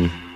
[0.00, 0.29] mm-hmm.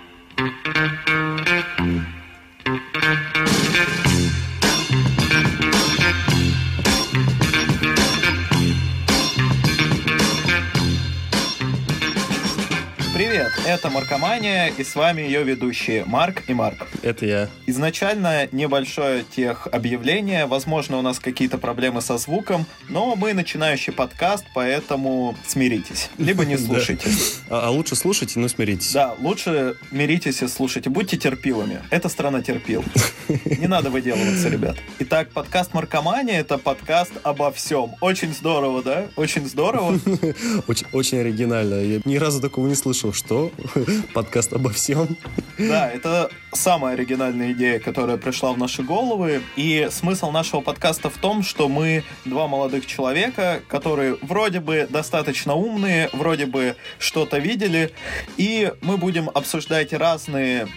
[13.74, 16.86] Это Маркомания, и с вами ее ведущие Марк и Марк.
[17.02, 17.48] Это я.
[17.66, 24.44] Изначально небольшое тех объявление, возможно, у нас какие-то проблемы со звуком, но мы начинающий подкаст,
[24.54, 27.10] поэтому смиритесь, либо не слушайте.
[27.50, 28.92] А, а лучше слушайте, но смиритесь.
[28.92, 31.80] Да, лучше миритесь и слушайте, будьте терпилами.
[31.90, 32.84] Это страна терпил.
[33.44, 34.76] Не надо выделываться, ребят.
[35.00, 37.96] Итак, подкаст Маркомания— это подкаст обо всем.
[38.00, 39.08] Очень здорово, да?
[39.16, 39.98] Очень здорово.
[40.92, 41.74] Очень оригинально.
[41.82, 43.50] Я ни разу такого не слышал, что
[44.14, 45.16] подкаст обо всем.
[45.58, 49.42] Да, это самая оригинальная идея, которая пришла в наши головы.
[49.56, 55.54] И смысл нашего подкаста в том, что мы два молодых человека, которые вроде бы достаточно
[55.54, 57.92] умные, вроде бы что-то видели,
[58.36, 60.68] и мы будем обсуждать разные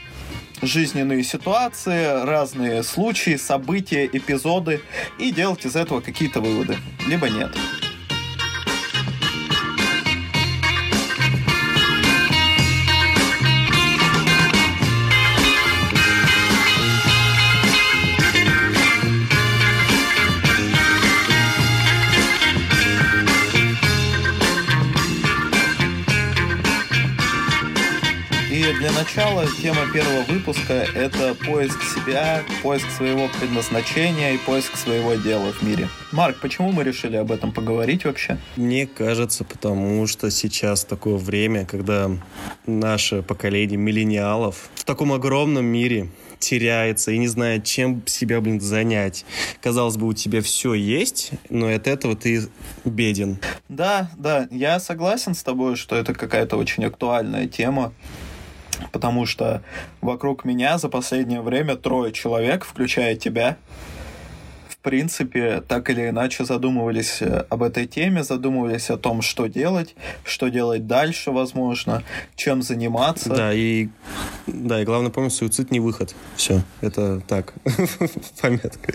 [0.62, 4.82] жизненные ситуации, разные случаи, события, эпизоды
[5.20, 6.78] и делать из этого какие-то выводы.
[7.08, 7.52] Либо нет.
[28.88, 35.52] Для начала тема первого выпуска— это поиск себя, поиск своего предназначения и поиск своего дела
[35.52, 35.90] в мире.
[36.14, 38.38] Марк, почему мы решили об этом поговорить вообще?
[38.56, 42.10] Мне кажется, потому что сейчас такое время, когда
[42.66, 49.26] наше поколение миллениалов в таком огромном мире теряется и не знает, чем себя, блин, занять.
[49.62, 52.44] Казалось бы, у тебя все есть, но от этого ты
[52.86, 53.40] беден.
[53.68, 57.92] Да, да, я согласен с тобой, что это какая-то очень актуальная тема.
[58.92, 59.62] Потому что
[60.02, 63.58] вокруг меня за последнее время трое человек, включая тебя,
[64.70, 69.96] в принципе, так или иначе задумывались э, об этой теме, задумывались о том, что делать,
[70.24, 72.04] что делать дальше, возможно,
[72.36, 73.30] чем заниматься.
[73.30, 73.90] Да, и,
[74.46, 76.16] да, и главное помнить, суицид не выход.
[76.36, 77.54] Все, это так,
[78.42, 78.94] пометка.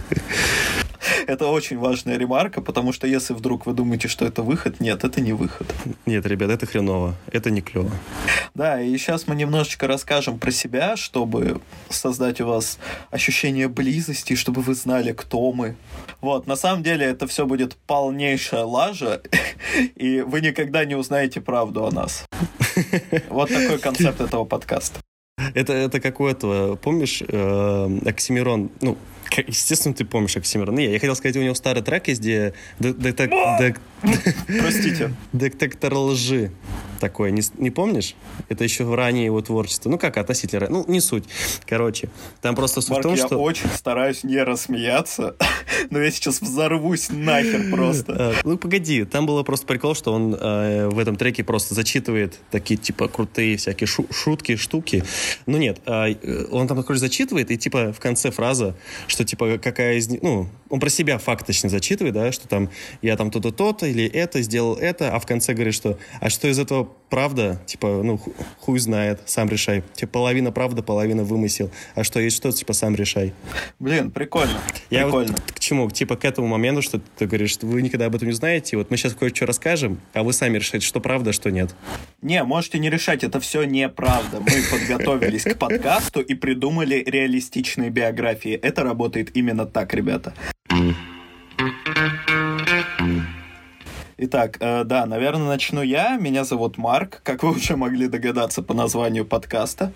[1.27, 5.21] Это очень важная ремарка, потому что если вдруг вы думаете, что это выход, нет, это
[5.21, 5.67] не выход.
[6.07, 7.91] Нет, ребят, это хреново, это не клево.
[8.55, 12.79] Да, и сейчас мы немножечко расскажем про себя, чтобы создать у вас
[13.11, 15.77] ощущение близости, чтобы вы знали, кто мы.
[16.21, 19.23] Вот, на самом деле это все будет полнейшая лажа,
[19.97, 22.25] и вы никогда не узнаете правду о нас.
[23.29, 25.01] Вот такой концепт этого подкаста.
[25.55, 28.97] Это, это какое-то, помнишь, э, Оксимирон, ну,
[29.47, 30.75] естественно, ты помнишь Оксимирон.
[30.75, 32.55] Не, я хотел сказать, у него старый трек есть, где...
[34.47, 35.15] Простите.
[35.33, 36.51] Детектор лжи
[37.03, 38.15] такой, не, не помнишь?
[38.49, 39.91] Это еще ранее его творчество.
[39.91, 40.69] Ну, как относительно...
[40.71, 41.25] Ну, не суть.
[41.67, 42.09] Короче,
[42.41, 43.39] там просто суть Марк, в том, я что...
[43.39, 45.35] очень стараюсь не рассмеяться,
[45.91, 48.15] но я сейчас взорвусь нахер просто.
[48.17, 52.39] А, ну, погоди, там было просто прикол, что он э, в этом треке просто зачитывает
[52.53, 55.03] такие, типа, крутые всякие шу шутки, штуки.
[55.47, 58.77] Ну, нет, э, он там, короче, зачитывает, и, типа, в конце фраза,
[59.09, 60.23] что, типа, какая из них...
[60.23, 62.71] Ну, он про себя факт точно зачитывает, да, что там
[63.03, 66.49] я там то-то, то-то, или это, сделал это, а в конце говорит, что а что
[66.49, 68.19] из этого правда, типа, ну,
[68.61, 69.85] хуй знает, сам решай.
[69.95, 71.71] Типа, половина правда, половина вымысел.
[71.95, 73.35] А что есть что, типа, сам решай.
[73.79, 74.59] Блин, прикольно.
[74.89, 75.33] Я прикольно.
[75.33, 75.91] вот к чему?
[75.91, 78.91] Типа, к этому моменту, что ты говоришь, что вы никогда об этом не знаете, вот
[78.91, 81.75] мы сейчас кое-что расскажем, а вы сами решаете, что правда, а что нет.
[82.23, 84.41] Не, можете не решать, это все неправда.
[84.41, 88.55] Мы подготовились к подкасту и придумали реалистичные биографии.
[88.55, 90.33] Это работает именно так, ребята.
[94.25, 96.17] Итак, э, да, наверное, начну я.
[96.17, 99.93] Меня зовут Марк, как вы уже могли догадаться по названию подкаста.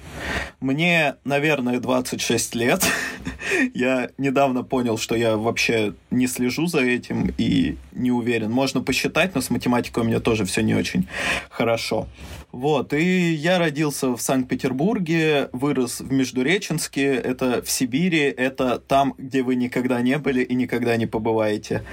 [0.58, 2.84] Мне, наверное, 26 лет.
[3.74, 8.50] я недавно понял, что я вообще не слежу за этим и не уверен.
[8.50, 11.06] Можно посчитать, но с математикой у меня тоже все не очень
[11.48, 12.08] хорошо.
[12.50, 19.44] Вот, и я родился в Санкт-Петербурге, вырос в Междуреченске, это в Сибири, это там, где
[19.44, 21.84] вы никогда не были и никогда не побываете.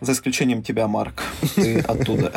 [0.00, 1.22] За исключением тебя, Марк.
[1.54, 2.32] Ты оттуда.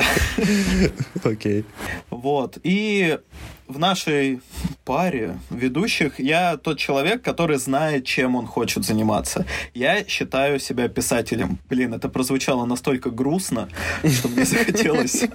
[1.24, 1.66] Окей.
[2.10, 2.58] Вот.
[2.64, 3.20] И
[3.68, 4.42] в нашей
[4.84, 9.46] паре ведущих я тот человек, который знает, чем он хочет заниматься.
[9.74, 11.60] Я считаю себя писателем.
[11.70, 13.70] Блин, это прозвучало настолько грустно,
[14.04, 15.26] что мне захотелось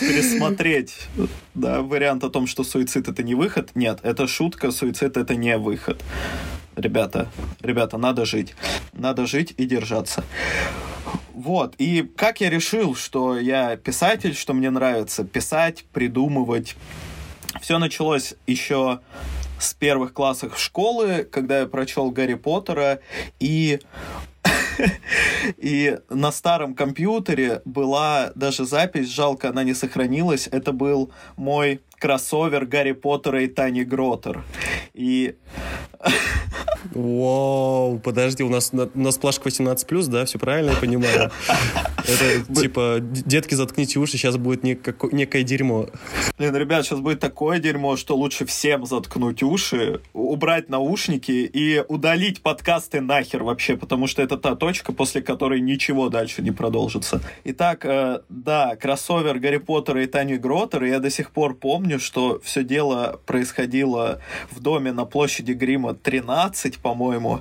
[0.00, 0.94] пересмотреть
[1.54, 3.70] да, вариант о том, что суицид это не выход.
[3.74, 6.02] Нет, это шутка, суицид это не выход.
[6.74, 7.28] Ребята,
[7.60, 8.54] ребята, надо жить.
[8.94, 10.24] Надо жить и держаться.
[11.34, 16.76] Вот, и как я решил, что я писатель, что мне нравится писать, придумывать,
[17.60, 19.00] Все началось еще
[19.58, 23.00] с первых классов школы, когда я прочел Гарри Поттера,
[23.40, 23.80] и
[25.58, 30.48] и на старом компьютере была даже запись, жалко, она не сохранилась.
[30.50, 34.42] Это был мой кроссовер Гарри Поттера и Тани Гротер.
[34.92, 35.36] И...
[36.90, 40.24] Вау, подожди, у нас, у нас плашка 18+, да?
[40.24, 41.30] Все правильно я понимаю?
[41.98, 45.86] Это типа, детки, заткните уши, сейчас будет некое дерьмо.
[46.38, 52.42] Блин, ребят, сейчас будет такое дерьмо, что лучше всем заткнуть уши, убрать наушники и удалить
[52.42, 57.20] подкасты нахер вообще, потому что это та точка, после которой ничего дальше не продолжится.
[57.44, 62.40] Итак, э, да, кроссовер Гарри Поттера и Тани Гротер, я до сих пор помню, что
[62.42, 67.40] все дело происходило в доме на площади Грима 13, по-моему,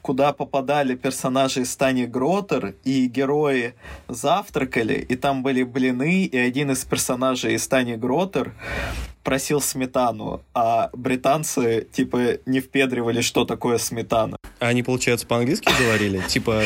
[0.00, 3.74] куда попадали персонажи из Тани Гротер и герои
[4.08, 8.52] завтракали, и там были блины, и один из персонажей из Тани Гротер
[9.22, 14.36] просил сметану, а британцы, типа, не впедривали, что такое сметана.
[14.58, 16.22] А они, получается, по-английски говорили?
[16.28, 16.62] Типа.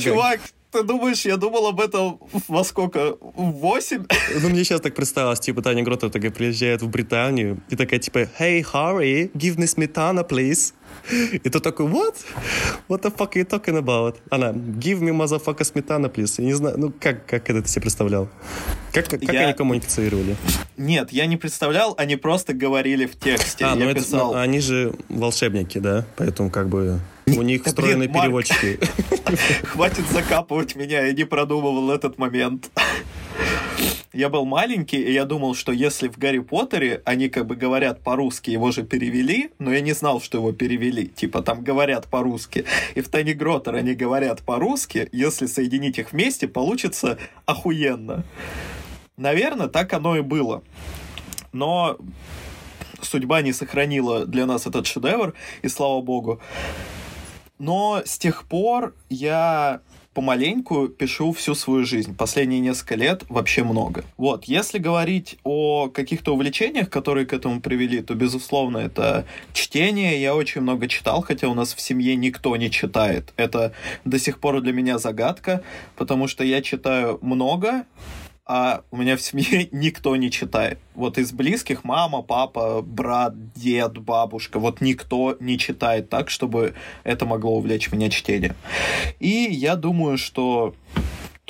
[0.00, 0.40] Чувак,
[0.70, 3.16] ты думаешь, я думал об этом во сколько?
[3.20, 4.04] В восемь?
[4.42, 8.28] Ну, мне сейчас так представилось, типа, Таня Грота такая приезжает в Британию и такая, типа,
[8.38, 10.72] «Hey, Harry, give me smetana, please».
[11.10, 12.16] И ты такой, what?
[12.88, 14.16] What the fuck are you talking about?
[14.30, 16.34] Она, give me motherfucker сметана, please.
[16.38, 18.28] Я не знаю, ну как, как это ты себе представлял?
[18.92, 19.46] Как, как я...
[19.46, 20.36] они коммуницировали?
[20.76, 23.64] Нет, я не представлял, они просто говорили в тексте.
[23.64, 24.30] А, ну я ну писал...
[24.30, 26.04] это, они же волшебники, да?
[26.16, 28.78] Поэтому как бы у них да, встроенные блин, переводчики.
[29.64, 32.70] Хватит закапывать меня, я не продумывал этот момент.
[34.12, 38.02] Я был маленький, и я думал, что если в Гарри Поттере они как бы говорят
[38.02, 41.06] по-русски, его же перевели, но я не знал, что его перевели.
[41.06, 42.64] Типа там говорят по-русски.
[42.96, 48.24] И в Тайни Гротер они говорят по-русски, если соединить их вместе, получится охуенно.
[49.16, 50.64] Наверное, так оно и было.
[51.52, 51.96] Но
[53.00, 56.40] судьба не сохранила для нас этот шедевр, и слава богу.
[57.60, 59.82] Но с тех пор я
[60.14, 62.16] помаленьку пишу всю свою жизнь.
[62.16, 64.04] Последние несколько лет вообще много.
[64.16, 70.20] Вот, если говорить о каких-то увлечениях, которые к этому привели, то, безусловно, это чтение.
[70.20, 73.32] Я очень много читал, хотя у нас в семье никто не читает.
[73.36, 73.72] Это
[74.04, 75.62] до сих пор для меня загадка,
[75.96, 77.84] потому что я читаю много,
[78.46, 80.78] а у меня в семье никто не читает.
[80.94, 87.26] Вот из близких мама, папа, брат, дед, бабушка, вот никто не читает так, чтобы это
[87.26, 88.54] могло увлечь меня чтением.
[89.18, 90.74] И я думаю, что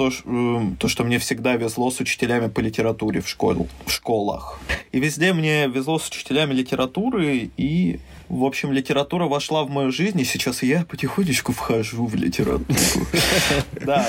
[0.00, 4.58] то, эм, то, что мне всегда везло с учителями по литературе в, школ, в школах.
[4.93, 8.00] И везде мне везло с учителями литературы, и,
[8.31, 12.65] в общем, литература вошла в мою жизнь, и сейчас я потихонечку вхожу в литературу.
[13.85, 14.06] Да,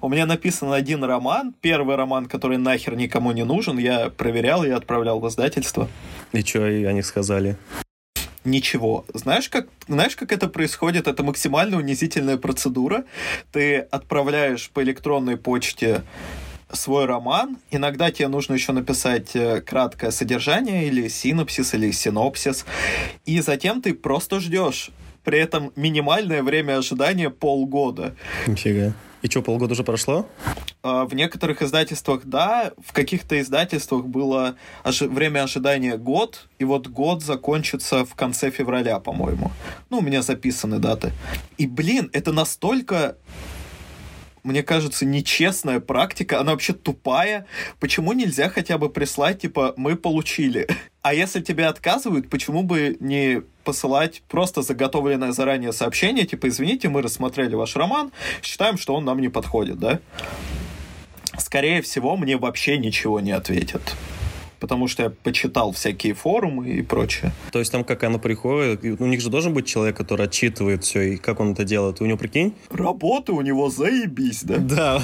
[0.00, 4.70] у меня написан один роман, первый роман, который нахер никому не нужен, я проверял и
[4.70, 5.88] отправлял в издательство.
[6.32, 7.56] И что они сказали?
[8.44, 9.04] ничего.
[9.12, 11.08] Знаешь как, знаешь, как это происходит?
[11.08, 13.04] Это максимально унизительная процедура.
[13.50, 16.04] Ты отправляешь по электронной почте
[16.72, 17.58] свой роман.
[17.70, 22.64] Иногда тебе нужно еще написать э, краткое содержание или синопсис, или синопсис.
[23.24, 24.90] И затем ты просто ждешь.
[25.24, 28.14] При этом минимальное время ожидания полгода.
[28.46, 28.92] Нифига.
[29.22, 30.28] И что, полгода уже прошло?
[30.82, 34.54] А, в некоторых издательствах да, в каких-то издательствах было
[34.84, 39.50] ожи- время ожидания год, и вот год закончится в конце февраля, по-моему.
[39.90, 41.12] Ну, у меня записаны даты.
[41.58, 43.16] И, блин, это настолько
[44.46, 47.46] мне кажется, нечестная практика, она вообще тупая.
[47.80, 50.68] Почему нельзя хотя бы прислать, типа, мы получили?
[51.02, 57.02] А если тебе отказывают, почему бы не посылать просто заготовленное заранее сообщение, типа, извините, мы
[57.02, 58.12] рассмотрели ваш роман,
[58.42, 59.98] считаем, что он нам не подходит, да?
[61.36, 63.96] Скорее всего, мне вообще ничего не ответят
[64.60, 67.32] потому что я почитал всякие форумы и прочее.
[67.52, 71.14] То есть там как оно приходит, у них же должен быть человек, который отчитывает все,
[71.14, 72.00] и как он это делает.
[72.00, 72.54] У него, прикинь?
[72.70, 74.56] Работа у него заебись, да?
[74.58, 75.02] Да.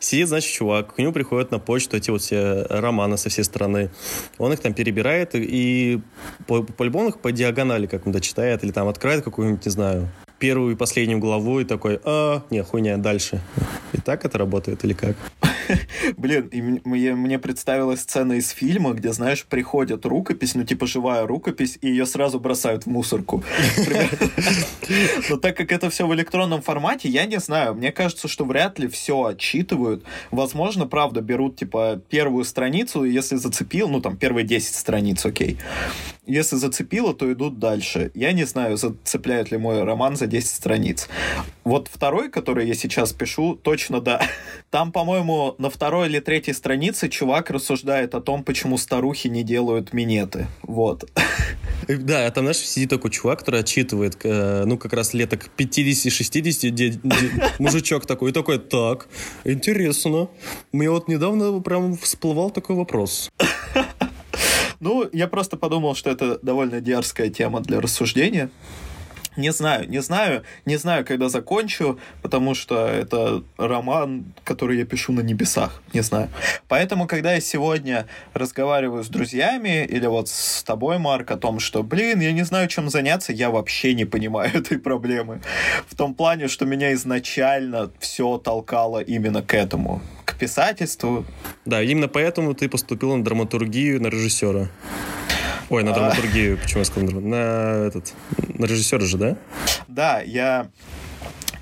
[0.00, 3.90] Сидит, значит, чувак, к нему приходят на почту эти вот все романы со всей страны.
[4.38, 6.00] Он их там перебирает и
[6.46, 11.18] по-любому их по диагонали как-то читает, или там открывает какую-нибудь, не знаю, первую и последнюю
[11.18, 13.40] главу и такой, а, не, хуйня, дальше.
[13.92, 15.16] И так это работает или как?
[16.16, 21.26] Блин, и мне, мне представилась сцена из фильма, где, знаешь, приходит рукопись, ну, типа живая
[21.26, 23.42] рукопись, и ее сразу бросают в мусорку.
[25.28, 27.74] Но так как это все в электронном формате, я не знаю.
[27.74, 30.04] Мне кажется, что вряд ли все отчитывают.
[30.30, 35.58] Возможно, правда, берут, типа, первую страницу, если зацепил, ну, там, первые 10 страниц, окей.
[36.26, 38.10] если зацепило, то идут дальше.
[38.14, 41.08] Я не знаю, зацепляет ли мой роман за 10 страниц.
[41.66, 44.22] Вот второй, который я сейчас пишу, точно да.
[44.70, 49.92] Там, по-моему, на второй или третьей странице чувак рассуждает о том, почему старухи не делают
[49.92, 50.46] минеты.
[50.62, 51.10] Вот.
[51.88, 57.00] Да, а там, знаешь, сидит такой чувак, который отчитывает, э, ну, как раз леток 50-60,
[57.58, 59.08] мужичок такой, и такой, так,
[59.44, 60.28] интересно.
[60.70, 63.28] Мне вот недавно прям всплывал такой вопрос.
[64.78, 68.50] Ну, я просто подумал, что это довольно дерзкая тема для рассуждения.
[69.36, 75.12] Не знаю, не знаю, не знаю, когда закончу, потому что это роман, который я пишу
[75.12, 76.30] на небесах, не знаю.
[76.68, 81.82] Поэтому, когда я сегодня разговариваю с друзьями или вот с тобой, Марк, о том, что,
[81.82, 85.40] блин, я не знаю, чем заняться, я вообще не понимаю этой проблемы.
[85.88, 91.26] В том плане, что меня изначально все толкало именно к этому, к писательству.
[91.64, 94.68] Да, именно поэтому ты поступил на драматургию, на режиссера.
[95.68, 97.20] Ой, на драматургию, почему я сказал?
[97.20, 99.36] На этот, на режиссера же, да?
[99.88, 100.68] Да, я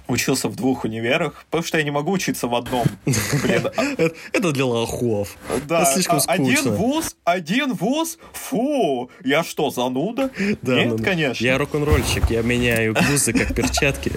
[0.06, 2.84] учился в двух универах, потому что я не могу учиться в одном.
[3.42, 3.68] Блин.
[3.76, 3.82] А
[4.32, 5.36] это для лохов.
[5.66, 6.44] Да, это слишком а скучно.
[6.44, 10.30] Один вуз, один вуз, фу, я что, зануда?
[10.60, 11.42] Да, Нет, ну, конечно.
[11.42, 14.12] Я рок-н-ролльщик, я меняю вузы как перчатки.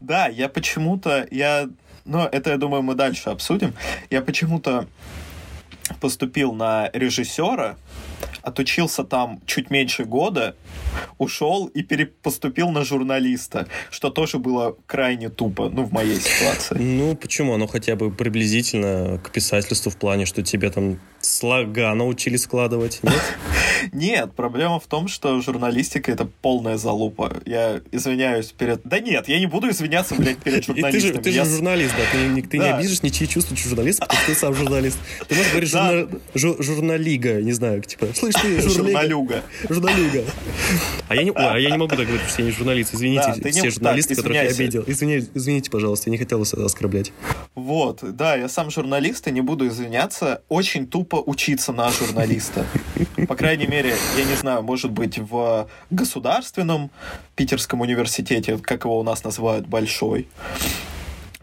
[0.00, 1.68] Да, я почему-то, я,
[2.04, 3.74] ну, это, я думаю, мы дальше обсудим.
[4.10, 4.88] Я почему-то
[6.00, 7.76] поступил на режиссера,
[8.42, 10.56] отучился там чуть меньше года,
[11.18, 16.76] ушел и перепоступил на журналиста, что тоже было крайне тупо, ну, в моей ситуации.
[16.78, 17.54] Ну, почему?
[17.54, 23.22] Оно хотя бы приблизительно к писательству в плане, что тебе там слога научили складывать, нет?
[23.92, 27.36] Нет, проблема в том, что журналистика— это полная залупа.
[27.44, 28.82] Я извиняюсь перед...
[28.84, 31.20] Да нет, я не буду извиняться, блядь, перед журналистами.
[31.22, 32.04] ты же, журналист, да,
[32.50, 34.98] ты, не обижешь ничьи чувства журналиста, потому что ты сам журналист.
[35.28, 39.42] Ты можешь говорить журналига, не знаю, типа, слышь ты, журналюга.
[39.68, 40.24] Журналюга.
[41.08, 42.94] А я не, а я не могу так говорить, потому что я не журналист.
[42.94, 43.70] Извините, да, все не...
[43.70, 44.84] журналисты, так, которых я обидел.
[44.86, 47.12] Извините, извините, пожалуйста, я не хотел вас оскорблять.
[47.54, 50.42] Вот, да, я сам журналист и не буду извиняться.
[50.48, 52.66] Очень тупо учиться на журналиста.
[53.28, 56.90] По крайней мере, я не знаю, может быть, в государственном
[57.34, 60.28] Питерском университете, как его у нас называют, большой,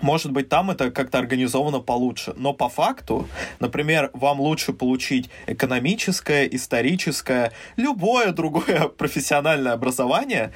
[0.02, 2.34] может быть, там это как-то организовано получше.
[2.36, 3.28] Но по факту,
[3.60, 10.52] например, вам лучше получить экономическое, историческое, любое другое профессиональное образование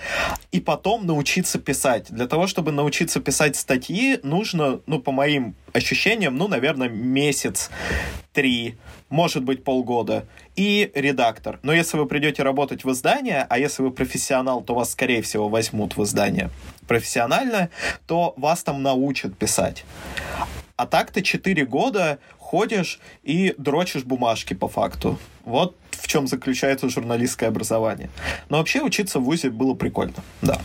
[0.52, 2.08] и потом научиться писать.
[2.10, 7.70] Для того, чтобы научиться писать статьи, нужно, ну, по моим ощущениям, ну, наверное, месяц,
[8.34, 8.76] три,
[9.16, 10.26] может быть, полгода,
[10.58, 11.60] и редактор.
[11.64, 15.48] Но если вы придете работать в издание, а если вы профессионал, то вас, скорее всего,
[15.48, 16.50] возьмут в издание
[16.86, 17.70] профессиональное,
[18.08, 19.86] то вас там научат писать.
[20.76, 25.18] А так ты 4 года ходишь и дрочишь бумажки по факту.
[25.46, 28.10] Вот в чем заключается журналистское образование.
[28.50, 30.60] Но вообще учиться в ВУЗе было прикольно, да.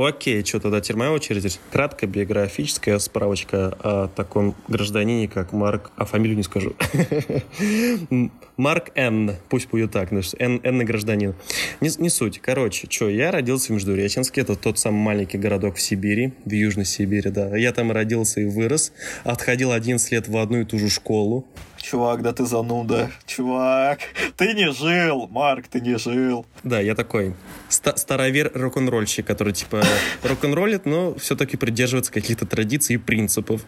[0.00, 1.60] Окей, что тогда теперь моя очередь.
[1.70, 6.74] Краткая биографическая справочка о таком гражданине, как Марк, а фамилию не скажу.
[8.56, 9.36] Марк Н.
[9.50, 10.22] Пусть будет так, Н,
[10.62, 11.34] Н гражданин.
[11.82, 12.38] Не, не суть.
[12.38, 16.86] Короче, что, я родился в Междуреченске, это тот самый маленький городок в Сибири, в Южной
[16.86, 17.54] Сибири, да.
[17.54, 18.92] Я там родился и вырос.
[19.24, 21.46] Отходил 11 лет в одну и ту же школу.
[21.80, 23.10] Чувак, да ты зануда.
[23.26, 24.00] Чувак,
[24.36, 26.46] ты не жил, Марк, ты не жил.
[26.62, 27.34] Да, я такой
[27.68, 29.82] ст- старовер рок-н-ролльщик, который типа
[30.22, 33.62] рок-н-роллит, но все-таки придерживается каких-то традиций и принципов.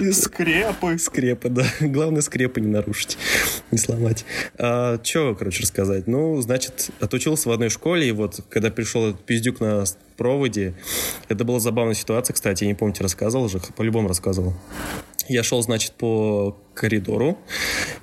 [0.00, 0.98] И скрепы.
[0.98, 1.64] Скрепы, да.
[1.80, 3.18] Главное, скрепы не нарушить,
[3.70, 4.24] не сломать.
[4.58, 6.06] А, Че, короче, рассказать?
[6.06, 9.84] Ну, значит, отучился в одной школе, и вот, когда пришел этот пиздюк на
[10.16, 10.74] проводе,
[11.28, 14.54] это была забавная ситуация, кстати, я не помню, тебе рассказывал же, по-любому рассказывал.
[15.28, 17.38] Я шел, значит, по коридору,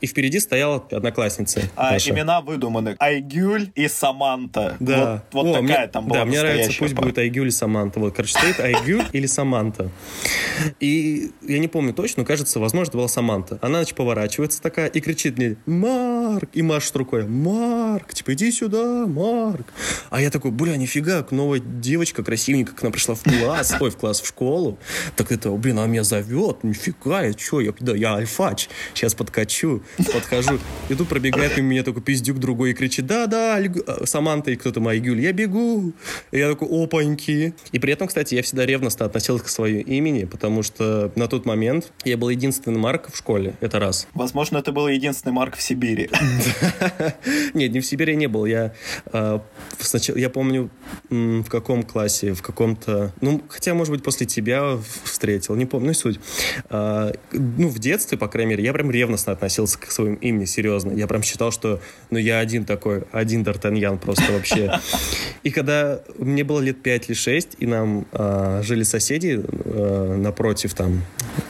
[0.01, 1.61] и впереди стояла одноклассница.
[1.75, 2.11] А наша.
[2.11, 2.95] имена выдуманы.
[2.99, 4.77] Айгюль и Саманта.
[4.79, 5.23] Да.
[5.31, 7.05] Вот, вот О, такая мне, там была Да, мне нравится, пусть пара.
[7.05, 7.99] будет Айгюль и Саманта.
[7.99, 9.89] Вот, короче, стоит Айгюль или Саманта.
[10.79, 13.59] И я не помню точно, но кажется, возможно, это была Саманта.
[13.61, 18.13] Она, значит, поворачивается такая и кричит мне «Марк!» и машет рукой «Марк!
[18.13, 19.67] Типа, иди сюда, Марк!»
[20.09, 23.97] А я такой, бля, нифига, новая девочка красивенькая, к нам пришла в класс, ой, в
[23.97, 24.77] класс, в школу.
[25.15, 28.25] Так это, блин, она меня зовет, нифига, я что, я, да, я
[28.59, 29.81] альфач, сейчас подкачу,
[30.13, 30.59] подхожу.
[30.89, 33.59] И тут пробегает мимо меня такой пиздюк другой и кричит «Да-да,
[34.05, 35.93] Саманта и кто-то моя Гюль, я бегу!»
[36.31, 40.25] И я такой «Опаньки!» И при этом, кстати, я всегда ревностно относился к своему имени,
[40.25, 44.07] потому что на тот момент я был единственный Марк в школе, это раз.
[44.13, 46.09] Возможно, это был единственный Марк в Сибири.
[47.53, 48.45] Нет, не в Сибири не был.
[48.45, 48.73] Я
[49.07, 49.43] а,
[49.79, 50.69] сначала, я помню,
[51.09, 53.13] в каком классе, в каком-то...
[53.21, 56.19] Ну, хотя, может быть, после тебя встретил, не помню, ну, суть.
[56.69, 60.91] А, ну, в детстве, по крайней мере, я прям ревностно относился к своим имени, серьезно.
[60.91, 61.79] Я прям считал, что,
[62.10, 64.79] ну, я один такой, один Д'Артаньян просто вообще.
[65.44, 70.74] И когда мне было лет 5 или 6, и нам а, жили соседи а, напротив
[70.74, 71.03] там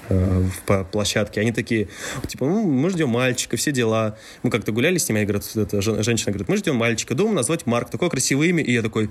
[0.09, 1.87] а, по площадке, они такие,
[2.27, 4.17] типа, ну, мы ждем мальчика, все дела.
[4.43, 7.65] Мы как-то гуляли с ними, и говорят, эта женщина говорит, мы ждем мальчика, думаем назвать
[7.65, 9.09] Марк, такое красивое имя, и я такой,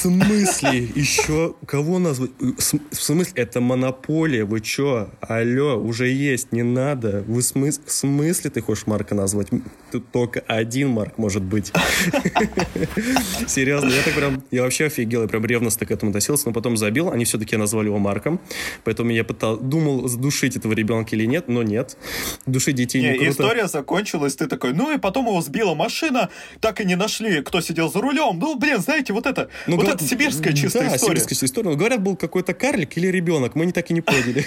[0.00, 0.78] смысле?
[0.94, 2.30] Еще кого назвать?
[2.38, 3.32] В смысле?
[3.36, 4.44] Это монополия.
[4.44, 5.10] Вы чё?
[5.20, 7.24] Алло, уже есть, не надо.
[7.26, 7.80] Вы смыс...
[7.84, 9.48] в смысле ты хочешь Марка назвать?
[9.92, 11.72] Тут только один Марк может быть.
[13.46, 14.42] Серьезно, я так прям...
[14.50, 17.10] Я вообще офигел, я прям ревностно к этому относился, но потом забил.
[17.10, 18.40] Они все-таки назвали его Марком.
[18.84, 19.58] Поэтому я пытал...
[19.58, 21.96] думал, задушить этого ребенка или нет, но нет.
[22.46, 23.30] Душить детей не, не круто.
[23.30, 26.30] История закончилась, ты такой, ну и потом его сбила машина,
[26.60, 28.38] так и не нашли, кто сидел за рулем.
[28.38, 31.20] Ну, блин, знаете, вот это ну, вот говорят, это сибирская чистая да, история.
[31.20, 31.70] сибирская история.
[31.70, 33.54] Но, говорят, был какой-то карлик или ребенок.
[33.54, 34.44] Мы не так и не поняли.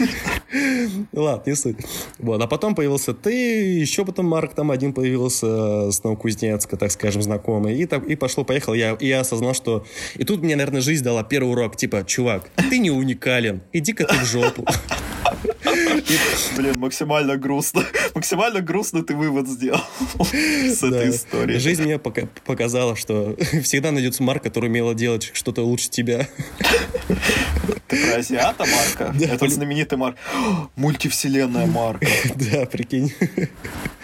[1.13, 1.77] Ладно, не суть.
[2.19, 2.41] Вот.
[2.41, 7.77] А потом появился ты, еще потом Марк там один появился с Новокузнецка, так скажем, знакомый.
[7.77, 8.73] И, так, и пошло-поехало.
[8.73, 9.85] Я, и я осознал, что...
[10.15, 11.75] И тут мне, наверное, жизнь дала первый урок.
[11.75, 13.61] Типа, чувак, ты не уникален.
[13.71, 14.65] Иди-ка ты в жопу.
[16.57, 17.83] Блин, максимально грустно.
[18.13, 19.81] Максимально грустно ты вывод сделал
[20.21, 21.57] с этой истории.
[21.57, 26.27] Жизнь мне показала, что всегда найдется Марк, который умел делать что-то лучше тебя.
[27.87, 29.15] Ты про азиата Марка?
[29.19, 30.17] Это знаменитый Марк.
[30.75, 32.07] Мультивселенная Марка.
[32.35, 33.13] Да, прикинь.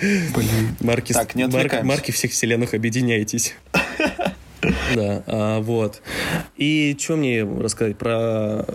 [0.02, 0.78] Блин.
[0.80, 3.56] Марки, так, не марки всех вселенных, объединяйтесь.
[4.62, 6.02] Да, а, вот.
[6.58, 8.66] И что мне рассказать про...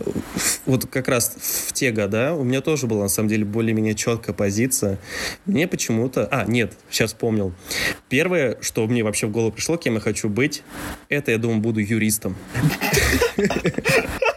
[0.66, 4.34] Вот как раз в те года у меня тоже была, на самом деле, более-менее четкая
[4.34, 4.98] позиция.
[5.44, 6.26] Мне почему-то...
[6.30, 7.52] А, нет, сейчас вспомнил.
[8.08, 10.62] Первое, что мне вообще в голову пришло, кем я хочу быть,
[11.08, 12.36] это, я думаю, буду юристом.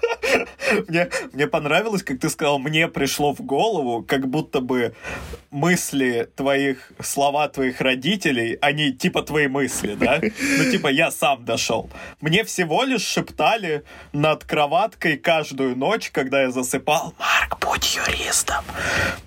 [0.88, 4.93] Мне, мне понравилось, как ты сказал, мне пришло в голову, как будто бы
[5.51, 10.21] мысли твоих, слова твоих родителей, они типа твои мысли, да?
[10.21, 11.89] Ну, типа, я сам дошел.
[12.21, 13.83] Мне всего лишь шептали
[14.13, 18.63] над кроваткой каждую ночь, когда я засыпал, Марк, будь юристом.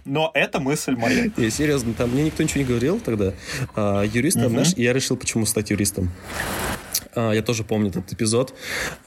[0.04, 1.30] Но это мысль моя.
[1.36, 3.32] Не, серьезно, там мне никто ничего не говорил тогда.
[3.74, 4.50] А, юристом, угу.
[4.50, 6.10] знаешь, я решил, почему стать юристом.
[7.14, 8.54] А, я тоже помню этот эпизод.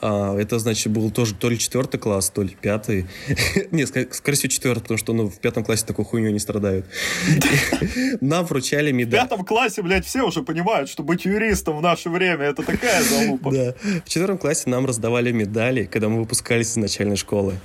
[0.02, 3.08] А, это, значит, был тоже то ли четвертый класс, то ли пятый.
[3.72, 6.86] Нет, скорее всего, четвертый, потому что ну, в пятом классе такой хуйню не страдают.
[8.22, 9.20] Нам вручали медаль.
[9.20, 13.04] В пятом классе, блядь, все уже понимают, что быть юристом в наше время это такая
[13.04, 13.52] залупа.
[13.52, 13.76] Да.
[14.06, 17.56] В четвертом классе нам раздавали медали, когда мы выпускались из начальной школы.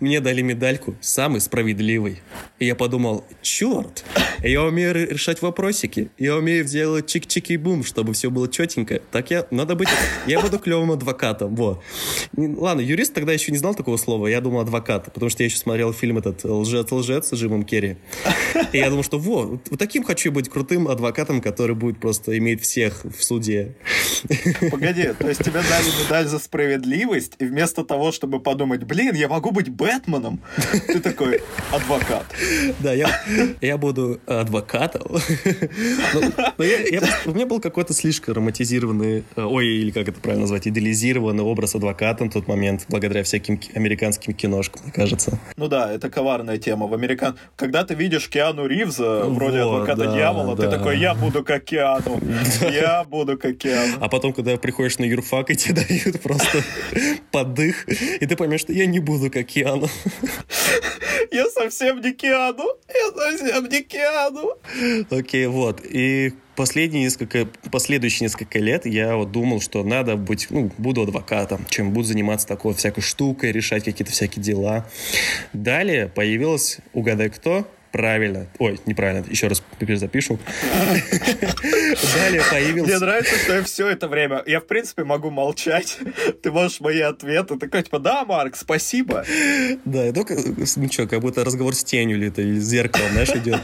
[0.00, 2.20] Мне дали медальку «Самый справедливый».
[2.58, 4.04] И я подумал, черт,
[4.42, 9.00] я умею решать вопросики, я умею делать чик-чики-бум, чтобы все было четенько.
[9.10, 9.88] Так я, надо быть,
[10.26, 11.82] я буду клевым адвокатом, вот.
[12.36, 15.56] Ладно, юрист тогда еще не знал такого слова, я думал адвокат, потому что я еще
[15.56, 17.96] смотрел фильм этот «Лжец-лжец» с Джимом Керри.
[18.72, 22.62] И я думал, что вот, вот таким хочу быть крутым адвокатом, который будет просто иметь
[22.62, 23.74] всех в суде.
[24.70, 29.28] Погоди, то есть тебе дали медаль за справедливость, и вместо того, чтобы подумать, блин, я
[29.28, 30.40] могу быть Бэтменом,
[30.86, 31.40] ты такой
[31.72, 32.26] адвокат.
[32.80, 33.08] Да, я,
[33.60, 35.02] я буду адвокатом.
[36.14, 36.20] Но,
[36.58, 40.42] но я, я, у меня был какой-то слишком романтизированный, э, ой, или как это правильно
[40.42, 45.38] назвать, идеализированный образ адвоката на тот момент, благодаря всяким американским киношкам, мне кажется.
[45.56, 46.86] Ну да, это коварная тема.
[46.86, 47.38] В американ...
[47.56, 50.64] Когда ты видишь Киану Ривза, вроде вот, адвоката да, дьявола, да.
[50.64, 52.20] ты такой, я буду как Киану,
[52.60, 53.94] я буду как Киану.
[54.00, 56.62] А потом, когда приходишь на юрфак, и тебе дают просто
[57.30, 59.88] подых, и ты поймешь, что я не буду как Киану.
[61.30, 62.64] Я совсем не Киану.
[62.88, 64.54] Я совсем не Киану.
[65.10, 65.80] Окей, вот.
[65.84, 71.64] И последние несколько, последующие несколько лет я вот думал, что надо быть, ну, буду адвокатом,
[71.68, 74.86] чем буду заниматься такой всякой штукой, решать какие-то всякие дела.
[75.52, 78.46] Далее появилась, угадай кто, Правильно.
[78.58, 79.24] Ой, неправильно.
[79.28, 80.38] Еще раз перезапишу.
[82.14, 82.90] Далее появился...
[82.90, 84.42] Мне нравится, что я все это время...
[84.46, 85.98] Я, в принципе, могу молчать.
[86.42, 87.58] Ты можешь мои ответы.
[87.58, 89.24] Такой, типа, да, Марк, спасибо.
[89.84, 90.36] Да, я только...
[90.76, 93.60] Ну что, как будто разговор с тенью или это или с зеркалом, знаешь, идет.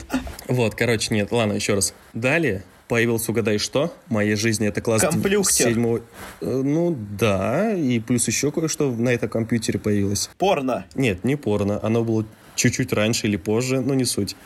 [0.49, 1.31] Вот, короче, нет.
[1.31, 1.95] Ладно, еще раз.
[2.13, 3.93] Далее появился «Угадай что».
[4.07, 5.71] В моей жизни это класс Комплюхтер.
[5.71, 6.01] седьмого...
[6.41, 7.75] Э, ну, да.
[7.75, 10.31] И плюс еще кое-что на этом компьютере появилось.
[10.39, 10.87] Порно.
[10.95, 11.81] Нет, не порно.
[11.83, 12.25] Оно было
[12.57, 14.37] чуть-чуть раньше или позже, но не суть.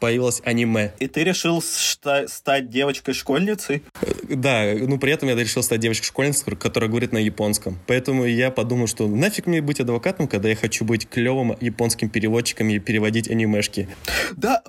[0.00, 0.92] появилось аниме.
[0.98, 3.82] И ты решил стать девочкой-школьницей?
[4.28, 7.78] Да, ну при этом я решил стать девочкой-школьницей, которая говорит на японском.
[7.86, 12.68] Поэтому я подумал, что нафиг мне быть адвокатом, когда я хочу быть клевым японским переводчиком
[12.70, 13.88] и переводить анимешки.
[14.36, 14.62] Да,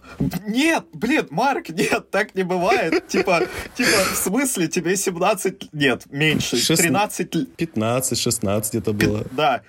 [0.47, 3.07] нет, блин, Марк, нет, так не бывает.
[3.07, 7.21] Типа, типа, в смысле, тебе 17, нет, меньше, 13...
[7.57, 9.25] 15-16 где-то было.
[9.31, 9.61] Да,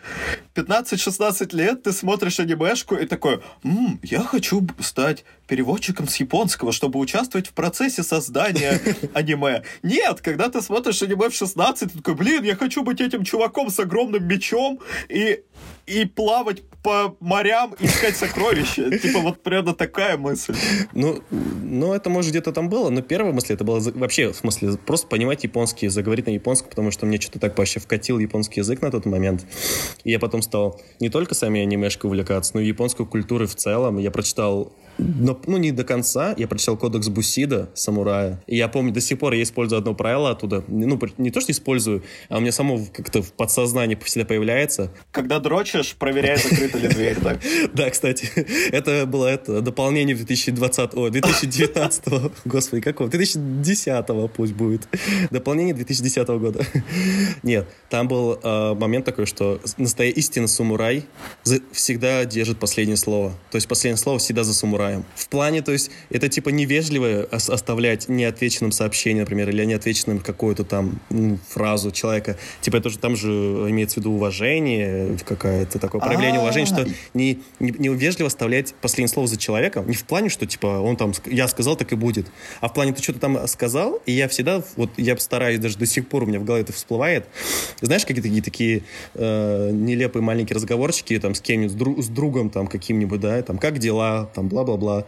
[0.54, 6.98] 15-16 лет ты смотришь анимешку и такой, М, я хочу стать переводчиком с японского, чтобы
[6.98, 8.80] участвовать в процессе создания
[9.14, 9.62] аниме.
[9.82, 13.70] Нет, когда ты смотришь аниме в 16, ты такой, блин, я хочу быть этим чуваком
[13.70, 15.42] с огромным мечом и
[15.86, 18.98] и плавать по морям, искать сокровища.
[18.98, 20.54] Типа вот прямо такая мысль.
[20.92, 24.76] Ну, ну, это может где-то там было, но первая мысль это было вообще, в смысле,
[24.76, 28.82] просто понимать японский, заговорить на японском, потому что мне что-то так вообще вкатил японский язык
[28.82, 29.46] на тот момент.
[30.04, 33.98] И я потом стал не только сами анимешкой увлекаться, но и японской культурой в целом.
[33.98, 36.34] Я прочитал но, ну, не до конца.
[36.36, 38.42] Я прочитал кодекс Бусида, самурая.
[38.46, 40.64] И я помню, до сих пор я использую одно правило оттуда.
[40.68, 44.90] Ну, не то, что использую, а у меня само как-то в подсознании всегда появляется.
[45.10, 47.40] Когда дрочишь, проверяй, закрыта ли дверь, так?
[47.72, 48.30] Да, кстати.
[48.70, 52.04] Это было это дополнение 2020, о, 2019,
[52.44, 53.08] господи, какого?
[53.10, 54.88] 2010 пусть будет.
[55.30, 56.64] Дополнение 2010 года.
[57.42, 61.04] Нет, там был э, момент такой, что настоящий истинный самурай
[61.72, 63.32] всегда держит последнее слово.
[63.50, 65.04] То есть последнее слово всегда за самурай самураем.
[65.14, 71.00] В плане, то есть, это типа невежливо оставлять неотвеченным сообщение, например, или неотвеченным какую-то там
[71.10, 72.36] ну, фразу человека.
[72.60, 76.42] Типа это же там же имеется в виду уважение, какое-то такое проявление а.
[76.42, 79.88] уважения, что не, не, не вежливо оставлять последнее слово за человеком.
[79.88, 82.26] Не в плане, что типа он там, я сказал, так и будет.
[82.60, 85.86] А в плане, ты что-то там сказал, и я всегда, вот я стараюсь, даже до
[85.86, 87.26] сих пор у меня в голове это всплывает.
[87.80, 88.82] Знаешь, какие-то такие, такие
[89.14, 93.58] э, нелепые маленькие разговорчики там с кем-нибудь, с, друг, с другом там каким-нибудь, да, там,
[93.58, 95.06] как дела, там, бла-бла бла-бла-бла.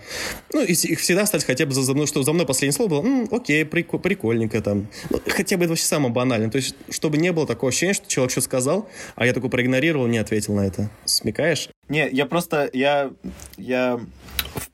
[0.52, 2.88] Ну, и их всегда стать хотя бы за, за мной, что за мной последнее слово
[2.88, 4.88] было, М, окей, прик, прикольненько там.
[5.10, 6.50] Ну, хотя бы это вообще самое банальное.
[6.50, 10.06] То есть, чтобы не было такого ощущения, что человек что сказал, а я такой проигнорировал,
[10.06, 10.90] не ответил на это.
[11.04, 11.68] Смекаешь?
[11.88, 13.10] Не, я просто, я,
[13.56, 14.00] я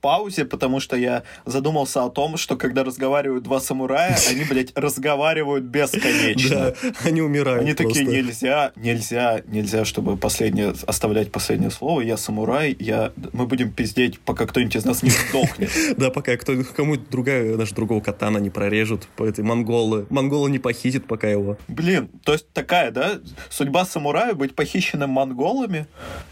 [0.01, 5.65] паузе, потому что я задумался о том, что когда разговаривают два самурая, они, блядь, разговаривают
[5.65, 6.75] бесконечно.
[6.83, 12.01] Да, они умирают Они такие, нельзя, нельзя, нельзя, чтобы последнее, оставлять последнее слово.
[12.01, 15.71] Я самурай, я, мы будем пиздеть, пока кто-нибудь из нас не сдохнет.
[15.97, 20.07] Да, пока кто, кому другая, даже другого катана не прорежут, по этой монголы.
[20.09, 21.59] Монголы не похитит пока его.
[21.69, 25.87] Блин, то есть такая, да, судьба самурая быть похищенным монголами,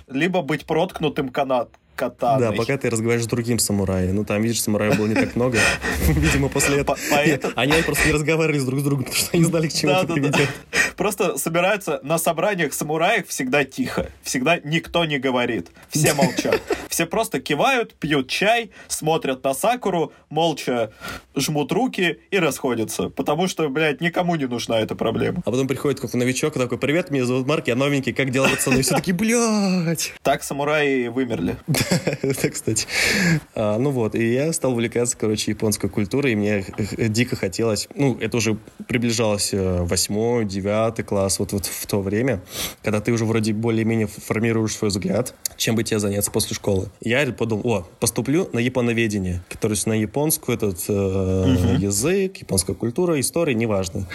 [0.06, 2.40] либо быть проткнутым канат, катаной.
[2.40, 4.14] Да, пока ты разговариваешь с другим самураем.
[4.14, 5.58] Ну, там, видишь, самураев было не так много.
[6.06, 6.96] Видимо, после этого...
[7.56, 10.48] Они просто не разговаривали друг с другом, потому что они знали, к чему это приведет.
[10.96, 14.10] Просто собираются на собраниях самураев всегда тихо.
[14.22, 15.70] Всегда никто не говорит.
[15.90, 16.60] Все молчат.
[16.88, 20.92] Все просто кивают, пьют чай, смотрят на Сакуру, молча
[21.40, 23.10] жмут руки и расходятся.
[23.10, 25.42] Потому что, блядь, никому не нужна эта проблема.
[25.44, 28.78] А потом приходит какой-то новичок такой, привет, меня зовут Марк, я новенький, как дела, пацаны?
[28.78, 30.12] И все таки блядь.
[30.22, 31.56] Так самураи вымерли.
[32.22, 32.86] Это, кстати.
[33.54, 36.64] А, ну вот, и я стал увлекаться, короче, японской культурой, и мне
[37.08, 42.42] дико хотелось, ну, это уже приближалось э, восьмой, девятый класс, вот, вот в то время,
[42.82, 46.88] когда ты уже вроде более-менее формируешь свой взгляд, чем бы тебе заняться после школы.
[47.00, 50.92] Я подумал, о, поступлю на японоведение, то есть на японскую этот э,
[51.28, 51.78] угу.
[51.78, 54.06] язык, японская культура, история, неважно.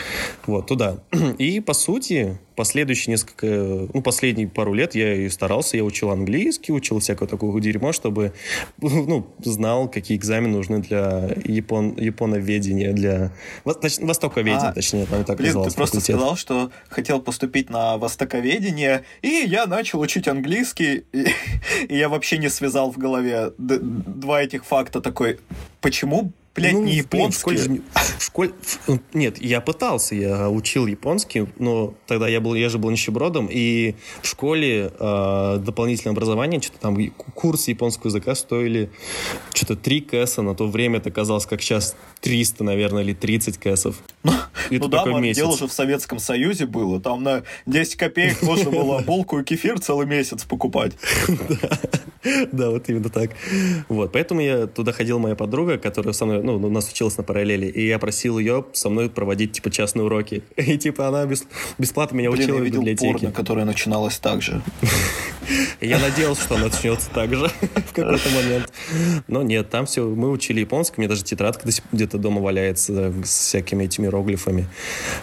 [0.46, 0.98] Вот, туда.
[1.38, 3.48] И, по сути, последующие несколько,
[3.94, 8.34] ну, последние пару лет я и старался, я учил английский, учил всякое такое дерьмо, чтобы,
[8.82, 13.32] ну, знал, какие экзамены нужны для япон, японоведения, для
[13.64, 16.04] востоковедения, а, точнее, там так Блин, ты просто факультет.
[16.04, 21.28] сказал, что хотел поступить на востоковедение, и я начал учить английский, и,
[21.88, 25.40] и я вообще не связал в голове два этих факта такой,
[25.82, 27.56] почему блядь, ну, не японский.
[27.56, 27.82] В школе,
[28.18, 28.52] в школе,
[28.88, 33.48] в, нет, я пытался, я учил японский, но тогда я был, я же был нищебродом,
[33.50, 38.92] и в школе э, дополнительное образование, что-то там курсы японского языка стоили
[39.54, 43.96] что-то 3 кэса, на то время это казалось как сейчас 300, наверное, или 30 кэсов.
[44.24, 44.34] Ну,
[44.70, 45.38] ну да, месяц.
[45.38, 49.80] дело же в Советском Союзе было, там на 10 копеек можно было булку и кефир
[49.80, 50.94] целый месяц покупать.
[52.52, 53.32] Да, вот именно так.
[53.90, 57.24] Вот, поэтому я туда ходил моя подруга, которая со мной ну, у нас училась на
[57.24, 60.44] параллели, и я просил ее со мной проводить, типа, частные уроки.
[60.56, 61.46] И, типа, она бес,
[61.78, 63.12] бесплатно меня Блин, учила я видел в библиотеке.
[63.12, 64.62] порно, которое начиналось так же.
[65.82, 68.74] Я надеялся, что начнется так же в какой-то момент.
[69.28, 73.86] Но нет, там все, мы учили японский, меня даже тетрадка где-то дома валяется с всякими
[73.86, 74.68] этими иероглифами.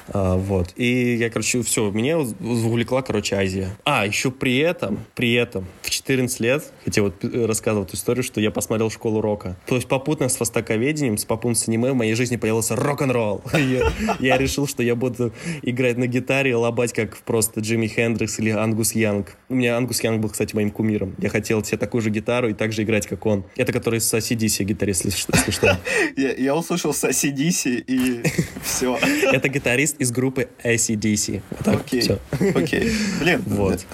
[0.08, 0.72] А, вот.
[0.76, 3.76] И я, короче, все, меня увлекла, короче, Азия.
[3.84, 8.40] А, еще при этом, при этом, в 14 лет, хотя вот рассказывал эту историю, что
[8.40, 9.56] я посмотрел школу рока.
[9.66, 13.42] То есть попутно с востоковедением, с попутно с аниме в моей жизни появился рок-н-ролл.
[13.52, 18.38] Я, я решил, что я буду играть на гитаре и лобать, как просто Джимми Хендрикс
[18.38, 19.36] или Ангус Янг.
[19.48, 21.14] У меня Ангус Янг был, кстати, моим кумиром.
[21.18, 23.44] Я хотел себе такую же гитару и также играть, как он.
[23.56, 25.78] Это который с ACDC гитарист, если что.
[26.16, 28.22] Я, услышал с ACDC и
[28.62, 28.98] все.
[29.32, 31.42] Это гитарист из группы ACDC.
[31.64, 32.10] Окей,
[32.54, 32.92] окей.
[33.20, 33.86] Блин, вот.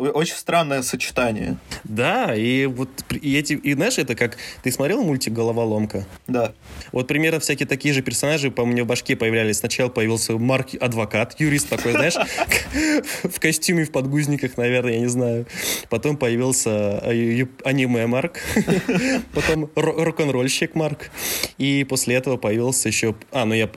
[0.00, 1.58] Очень странное сочетание.
[1.84, 6.06] Да, и вот и эти, и знаешь, это как ты смотрел мультик "Головоломка"?
[6.26, 6.54] Да.
[6.90, 9.58] Вот примерно всякие такие же персонажи по мне в башке появлялись.
[9.58, 12.14] Сначала появился Марк адвокат, юрист такой, знаешь,
[13.24, 15.46] в костюме, в подгузниках, наверное, я не знаю.
[15.90, 18.38] Потом появился э, аниме Марк,
[19.34, 21.10] потом рок-н-ролльщик Марк,
[21.58, 23.14] и после этого появился еще...
[23.32, 23.68] А, ну я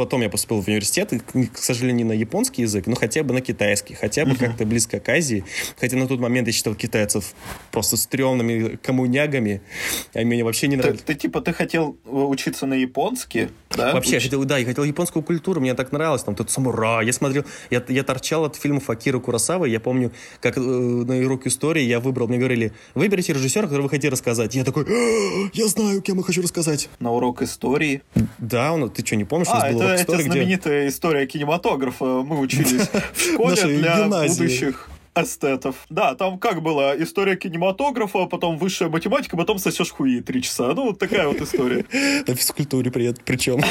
[0.00, 3.34] потом я поступил в университет, и, к сожалению, не на японский язык, но хотя бы
[3.34, 5.44] на китайский, хотя бы как-то близко к Азии.
[5.78, 7.34] Хотя на тот момент я считал китайцев
[7.70, 9.60] просто стрёмными коммунягами,
[10.14, 11.02] они мне вообще не нравились.
[11.02, 13.92] Ты, ты типа, ты хотел учиться на японский, да?
[13.92, 17.12] Вообще, я хотел, да, я хотел японскую культуру, мне так нравилось, там, тот самурай, я
[17.12, 21.82] смотрел, я, я торчал от фильмов Акира Курасавы, я помню, как э, на урок истории
[21.82, 24.54] я выбрал, мне говорили, выберите режиссера, который вы хотите рассказать.
[24.54, 26.88] Я такой, «А, я знаю, кем я хочу рассказать.
[27.00, 28.00] На урок истории?
[28.38, 30.88] Да, он, ты что, не помнишь, а, у это, это знаменитая где...
[30.88, 35.76] история кинематографа, мы учились в школе для будущих эстетов.
[35.88, 40.72] Да, там как было, история кинематографа, потом высшая математика, потом сосешь хуи три часа.
[40.74, 41.84] Ну, вот такая вот история.
[42.26, 43.60] На физкультуре причем.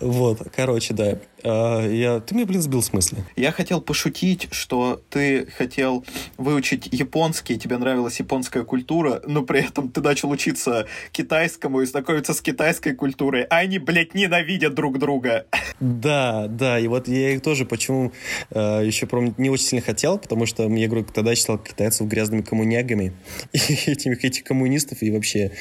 [0.00, 1.18] Вот, короче, да.
[1.44, 2.20] А, я...
[2.20, 3.24] Ты мне, блин, сбил в смысле.
[3.36, 6.04] Я хотел пошутить, что ты хотел
[6.36, 12.34] выучить японский, тебе нравилась японская культура, но при этом ты начал учиться китайскому и знакомиться
[12.34, 15.46] с китайской культурой, а они, блядь, ненавидят друг друга.
[15.80, 18.12] Да, да, и вот я их тоже почему
[18.50, 22.42] э, еще прям не очень сильно хотел, потому что я говорю, тогда считал китайцев грязными
[22.42, 23.14] коммунягами,
[23.52, 25.52] и этих, этих коммунистов и вообще.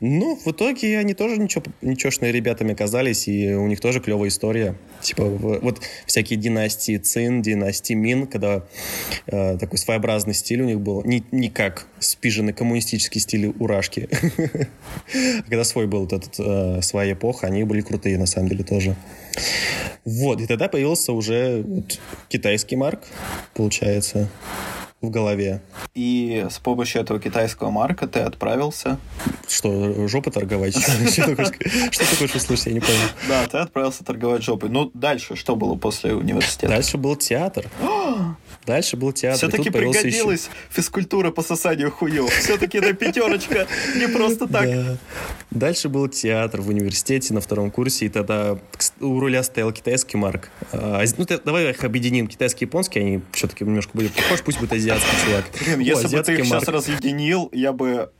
[0.00, 4.76] Ну, в итоге они тоже ничего, ничешные ребятами оказались, и у них тоже клевая история.
[5.10, 8.62] Типа, вот всякие династии Цин, династии Мин, когда
[9.26, 14.08] э, такой своеобразный стиль у них был, не, не как спиженный коммунистический стиль урашки.
[15.48, 18.94] Когда свой был вот этот, э, своя эпоха, они были крутые на самом деле тоже.
[20.04, 21.64] Вот, и тогда появился уже
[22.28, 23.02] китайский марк,
[23.54, 24.30] получается
[25.00, 25.62] в голове.
[25.94, 28.98] И с помощью этого китайского марка ты отправился...
[29.48, 30.76] Что, жопы торговать?
[31.10, 32.66] Что ты хочешь услышать?
[32.66, 32.98] Я не понял.
[33.28, 34.68] Да, ты отправился торговать жопой.
[34.68, 36.68] Ну, дальше что было после университета?
[36.68, 37.66] Дальше был театр.
[38.70, 39.36] Дальше был театр.
[39.36, 40.52] Все-таки пригодилась еще...
[40.70, 42.30] физкультура по сосанию хуев.
[42.32, 44.66] Все-таки на пятерочка не просто так.
[44.66, 44.96] Да.
[45.50, 48.58] Дальше был театр в университете на втором курсе, и тогда
[49.00, 50.50] у руля стоял китайский марк.
[50.70, 52.28] А, ну, давай их объединим.
[52.28, 55.44] Китайский и японский, они все-таки немножко были похожи, пусть будет азиатский чувак.
[55.64, 58.10] Блин, если бы ты их сейчас разъединил, я бы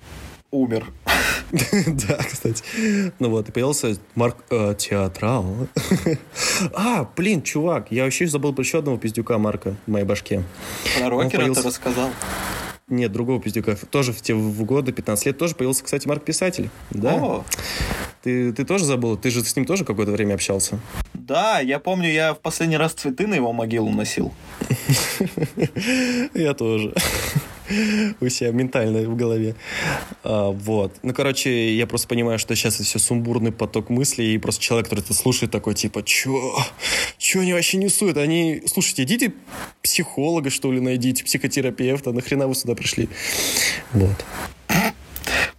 [0.50, 0.86] умер.
[1.52, 2.62] да, кстати.
[3.18, 5.68] Ну вот, и появился Марк э, Театрал.
[6.74, 10.44] а, блин, чувак, я вообще забыл про еще одного пиздюка Марка в моей башке.
[10.98, 11.62] Про рокера появился...
[11.62, 12.10] ты рассказал?
[12.88, 13.76] Нет, другого пиздюка.
[13.76, 16.70] Тоже в те в годы, 15 лет, тоже появился, кстати, Марк Писатель.
[16.90, 17.14] Да.
[17.14, 17.44] О.
[18.22, 19.16] Ты, ты тоже забыл?
[19.16, 20.78] Ты же с ним тоже какое-то время общался.
[21.14, 24.32] Да, я помню, я в последний раз цветы на его могилу носил.
[26.34, 26.92] Я тоже
[28.20, 29.54] у себя ментально в голове.
[30.22, 30.94] А, вот.
[31.02, 34.86] Ну, короче, я просто понимаю, что сейчас это все сумбурный поток мыслей, и просто человек,
[34.88, 36.56] который это слушает, такой, типа, чё?
[37.18, 38.16] Чё они вообще несут?
[38.16, 39.32] Они, слушайте, идите
[39.82, 43.08] психолога, что ли, найдите, психотерапевта, нахрена вы сюда пришли?
[43.92, 44.24] Вот.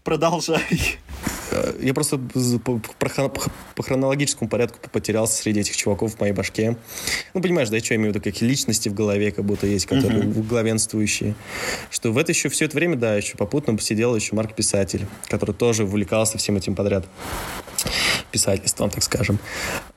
[0.04, 0.62] Продолжай.
[1.52, 2.20] Э, я просто
[3.76, 6.78] по хронологическому порядку потерялся среди этих чуваков в моей башке.
[7.34, 9.86] Ну, понимаешь, да, что я имею в виду, какие личности в голове как будто есть,
[9.86, 10.48] которые uh-huh.
[10.48, 11.36] главенствующие.
[11.90, 15.54] Что в это еще все это время, да, еще попутно посидел еще Марк Писатель, который
[15.54, 17.06] тоже увлекался всем этим подряд
[18.32, 19.40] писательством, так скажем,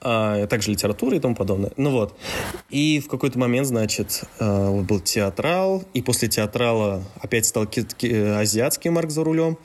[0.00, 1.72] а также литературой и тому подобное.
[1.76, 2.16] Ну вот.
[2.70, 9.10] И в какой-то момент, значит, а, был театрал, и после театрала опять стал азиатский Марк
[9.10, 9.58] за рулем.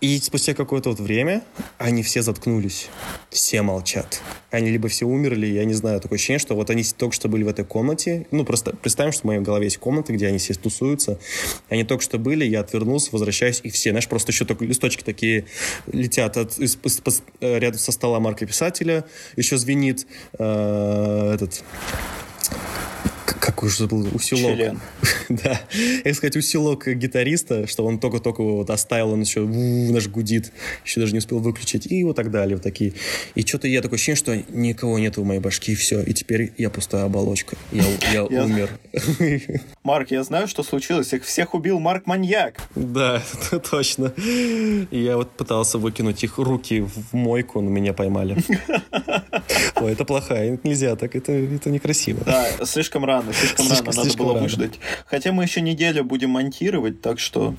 [0.00, 1.42] И спустя какое-то вот время
[1.78, 2.88] они все заткнулись.
[3.30, 4.20] Все молчат.
[4.50, 7.42] Они либо все умерли, я не знаю, такое ощущение, что вот они только что были
[7.42, 8.26] в этой комнате.
[8.30, 11.18] Ну, просто представим, что в моей голове есть комната, где они все тусуются.
[11.68, 15.46] Они только что были, я отвернулся, возвращаюсь, и все, знаешь, просто еще только листочки такие
[15.86, 19.04] летят от, из, из, из, рядом со стола марка писателя.
[19.34, 20.06] Еще звенит
[20.38, 21.64] э, этот
[23.48, 24.56] какой же был усилок.
[24.56, 24.80] Член.
[25.30, 25.58] да.
[26.04, 30.52] Я сказать, усилок гитариста, что он только-только его вот оставил, он еще наш гудит,
[30.84, 32.92] еще даже не успел выключить, и вот так далее, вот такие.
[33.34, 36.02] И что-то я такое ощущение, что никого нет в моей башке, и все.
[36.02, 37.56] И теперь я пустая оболочка.
[37.72, 38.68] Я, я умер.
[39.82, 41.14] Марк, я знаю, что случилось.
[41.14, 42.60] Их всех убил Марк Маньяк.
[42.74, 43.22] Да,
[43.70, 44.12] точно.
[44.90, 48.36] Я вот пытался выкинуть их руки в мойку, но меня поймали.
[49.76, 52.20] Ой, это плохая, нельзя так, это, это некрасиво.
[52.24, 54.78] Да, слишком рано, слишком, рано, надо было выждать.
[55.06, 57.54] Хотя мы еще неделю будем монтировать, так что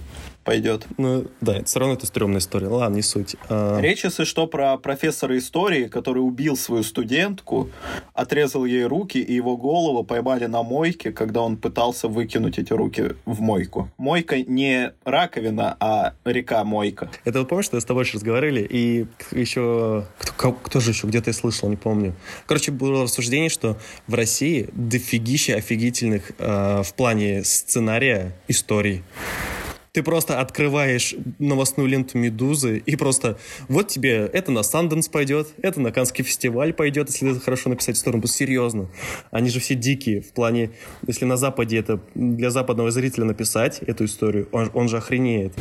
[0.50, 0.88] пойдет.
[0.98, 2.70] Ну, да, это все равно это стрёмная история.
[2.70, 3.36] Ладно, не суть.
[3.50, 3.80] А...
[3.80, 7.70] Речь, если что, про профессора истории, который убил свою студентку,
[8.16, 13.12] отрезал ей руки, и его голову поймали на мойке, когда он пытался выкинуть эти руки
[13.26, 13.92] в мойку.
[14.00, 17.12] Мойка не раковина, а река Мойка.
[17.26, 20.08] Это вот помнишь, что с тобой еще разговаривали, и еще...
[20.18, 22.16] Кто, кто же еще где-то я слышал, не помню.
[22.48, 29.04] Короче, было рассуждение, что в России дофигища офигительных э, в плане сценария историй.
[29.92, 35.82] Ты просто открываешь новостную ленту «Медузы» и просто вот тебе это на Санденс пойдет, это
[35.82, 38.26] на Канский фестиваль пойдет, если это хорошо написать историю.
[38.28, 38.88] Серьезно.
[39.32, 40.72] Они же все дикие в плане,
[41.08, 45.54] если на Западе это для западного зрителя написать эту историю, он, он же охренеет.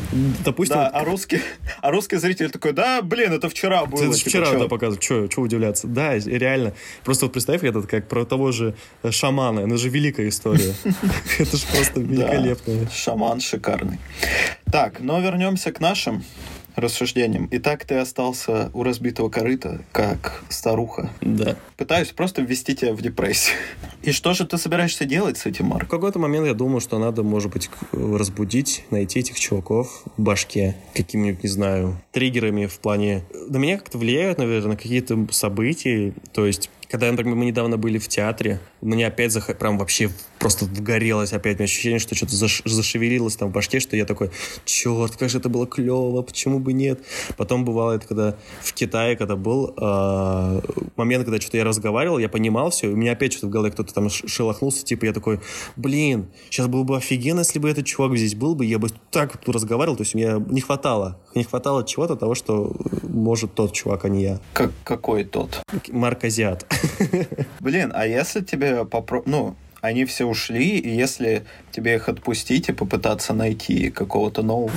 [0.45, 0.77] Допустим...
[0.77, 1.41] Да, а русский,
[1.81, 4.03] а русский зритель такой, да, блин, это вчера было.
[4.03, 5.03] Это типа, вчера, да, показывают.
[5.03, 5.87] Что, что удивляться?
[5.87, 6.75] Да, реально.
[7.05, 9.61] Просто вот представь этот, как про того же э, шамана.
[9.61, 10.75] Это же великая история.
[11.39, 12.89] Это же просто великолепно.
[12.91, 13.99] Шаман шикарный.
[14.71, 16.25] Так, но вернемся к нашим
[16.81, 17.49] рассуждениям.
[17.51, 21.11] Итак, ты остался у разбитого корыта, как старуха.
[21.21, 21.57] Да.
[21.77, 23.57] Пытаюсь просто ввести тебя в депрессию.
[24.03, 25.87] И что же ты собираешься делать с этим, Марк?
[25.87, 30.77] В какой-то момент я думаю, что надо, может быть, разбудить, найти этих чуваков в башке
[30.95, 33.25] какими-нибудь, не знаю, триггерами в плане...
[33.49, 36.13] На меня как-то влияют, наверное, какие-то события.
[36.33, 39.55] То есть когда, например, мы недавно были в театре, мне опять зах...
[39.59, 41.61] прям вообще просто вгорелось опять.
[41.61, 42.63] У ощущение, что что-то заш...
[42.65, 44.31] зашевелилось там в башке, что я такой,
[44.65, 47.01] черт, как же это было клево, почему бы нет.
[47.37, 50.61] Потом бывало это, когда в Китае, когда был э,
[50.97, 53.73] момент, когда что-то я разговаривал, я понимал все, и у меня опять что-то в голове
[53.73, 55.41] кто-то там шелохнулся, типа я такой,
[55.77, 59.37] блин, сейчас было бы офигенно, если бы этот чувак здесь был бы, я бы так
[59.37, 64.05] тут разговаривал, то есть мне не хватало, не хватало чего-то того, что может тот чувак,
[64.05, 64.41] а не я.
[64.53, 65.63] Как, какой тот?
[65.91, 66.67] Марк Азиат.
[67.61, 69.23] Блин, а если тебе попро...
[69.27, 74.73] Ну, они все ушли, и если тебе их отпустить и попытаться найти какого-то нового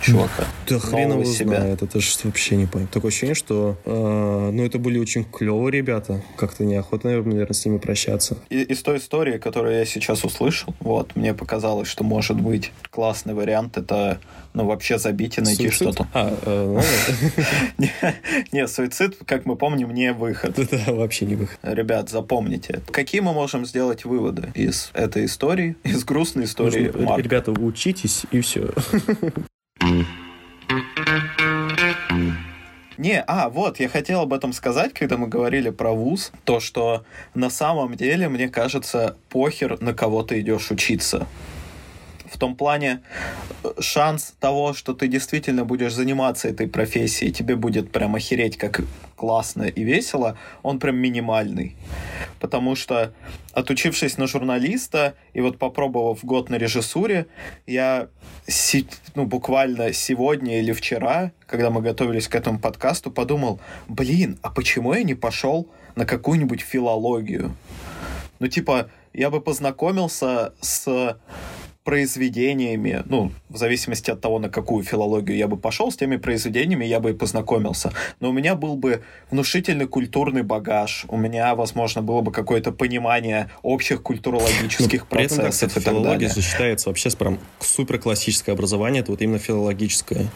[0.00, 1.60] чувака, да хрен его себя.
[1.60, 2.92] знает, это же вообще не понятно.
[2.92, 7.78] Такое ощущение, что э, ну это были очень клевые ребята, как-то неохота, наверное, с ними
[7.78, 8.38] прощаться.
[8.50, 13.34] И, из той истории, которую я сейчас услышал, вот, мне показалось, что может быть классный
[13.34, 14.20] вариант, это
[14.56, 16.08] ну, вообще забить и найти что-то.
[16.14, 16.80] А, э,
[17.76, 17.86] ну,
[18.52, 20.56] не, суицид, как мы помним, не выход.
[20.70, 21.58] Да, вообще не выход.
[21.62, 22.80] Ребят, запомните.
[22.90, 26.90] Какие мы можем сделать выводы из этой истории, из грустной истории
[27.20, 28.70] Ребята, учитесь и все.
[32.96, 37.04] Не, а, вот, я хотел об этом сказать, когда мы говорили про вуз, то, что
[37.34, 41.26] на самом деле, мне кажется, похер, на кого ты идешь учиться
[42.30, 43.02] в том плане
[43.62, 48.82] э, шанс того, что ты действительно будешь заниматься этой профессией, тебе будет прям охереть как
[49.16, 51.76] классно и весело, он прям минимальный.
[52.38, 53.12] Потому что,
[53.52, 57.26] отучившись на журналиста и вот попробовав год на режиссуре,
[57.66, 58.08] я
[59.14, 64.94] ну, буквально сегодня или вчера, когда мы готовились к этому подкасту, подумал, блин, а почему
[64.94, 67.56] я не пошел на какую-нибудь филологию?
[68.38, 71.16] Ну, типа, я бы познакомился с
[71.86, 76.84] произведениями, ну, в зависимости от того, на какую филологию я бы пошел, с теми произведениями
[76.84, 77.92] я бы и познакомился.
[78.18, 83.50] Но у меня был бы внушительный культурный багаж, у меня, возможно, было бы какое-то понимание
[83.62, 88.56] общих культурологических Но процессов этом, кстати, и так филология же считается вообще прям супер классическое
[88.56, 90.26] образование, это вот именно филологическое,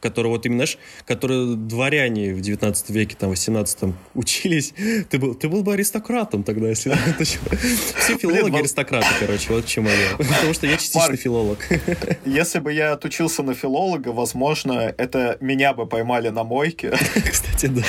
[0.00, 4.72] которое вот именно, знаешь, которое дворяне в 19 веке, там, 18 учились.
[5.10, 6.90] Ты был, ты был бы аристократом тогда, если...
[7.18, 10.16] Все филологи аристократы, короче, вот чему я.
[10.16, 11.58] Потому что я частично Марк, филолог.
[12.24, 16.90] Если бы я отучился на филолога, возможно, это меня бы поймали на мойке.
[17.30, 17.82] Кстати, да.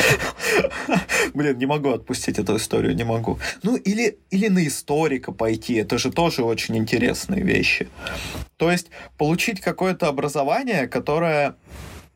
[1.33, 3.39] Блин, не могу отпустить эту историю, не могу.
[3.63, 7.87] Ну, или, или на историка пойти, это же тоже очень интересные вещи.
[8.57, 11.55] То есть получить какое-то образование, которое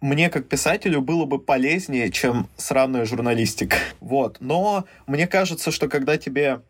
[0.01, 3.77] мне как писателю было бы полезнее, чем сраная журналистика.
[3.99, 4.37] Вот.
[4.39, 6.61] Но мне кажется, что когда тебе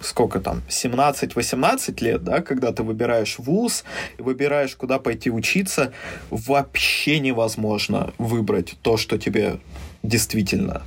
[0.00, 3.84] сколько там, 17-18 лет, да, когда ты выбираешь вуз,
[4.18, 5.92] выбираешь, куда пойти учиться,
[6.30, 9.58] вообще невозможно выбрать то, что тебе
[10.02, 10.82] действительно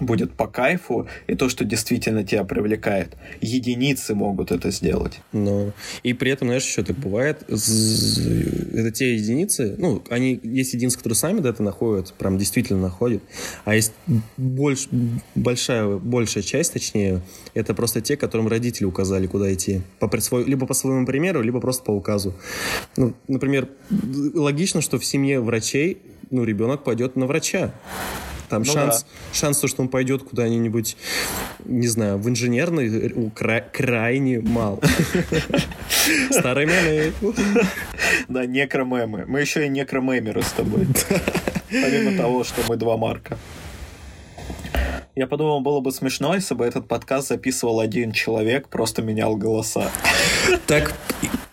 [0.00, 3.16] будет по кайфу, и то, что действительно тебя привлекает.
[3.40, 5.20] Единицы могут это сделать.
[5.32, 10.96] Но и при этом, знаешь, еще так бывает, это те единицы, ну, они, есть единицы,
[10.96, 13.22] которые сами это находят, прям действительно находят,
[13.64, 13.92] а есть
[14.36, 14.88] больш,
[15.34, 17.22] большая, большая часть, точнее,
[17.54, 19.82] это просто те, которым родители указали, куда идти.
[19.98, 20.10] По,
[20.44, 22.34] либо по своему примеру, либо просто по указу.
[22.96, 23.68] Ну, например,
[24.34, 25.98] логично, что в семье врачей
[26.30, 27.72] ну, ребенок пойдет на врача.
[28.48, 29.34] Там ну, шанс, да.
[29.34, 30.96] шанс, что он пойдет куда-нибудь,
[31.64, 34.80] не знаю, в инженерный, кра- крайне мал.
[36.30, 37.12] Старые мемы.
[38.28, 39.24] Да, некромемы.
[39.26, 40.86] Мы еще и некромемеры с тобой.
[41.70, 43.38] Помимо того, что мы два марка.
[45.14, 49.90] Я подумал, было бы смешно, если бы этот подкаст записывал один человек, просто менял голоса.
[50.66, 50.94] Так,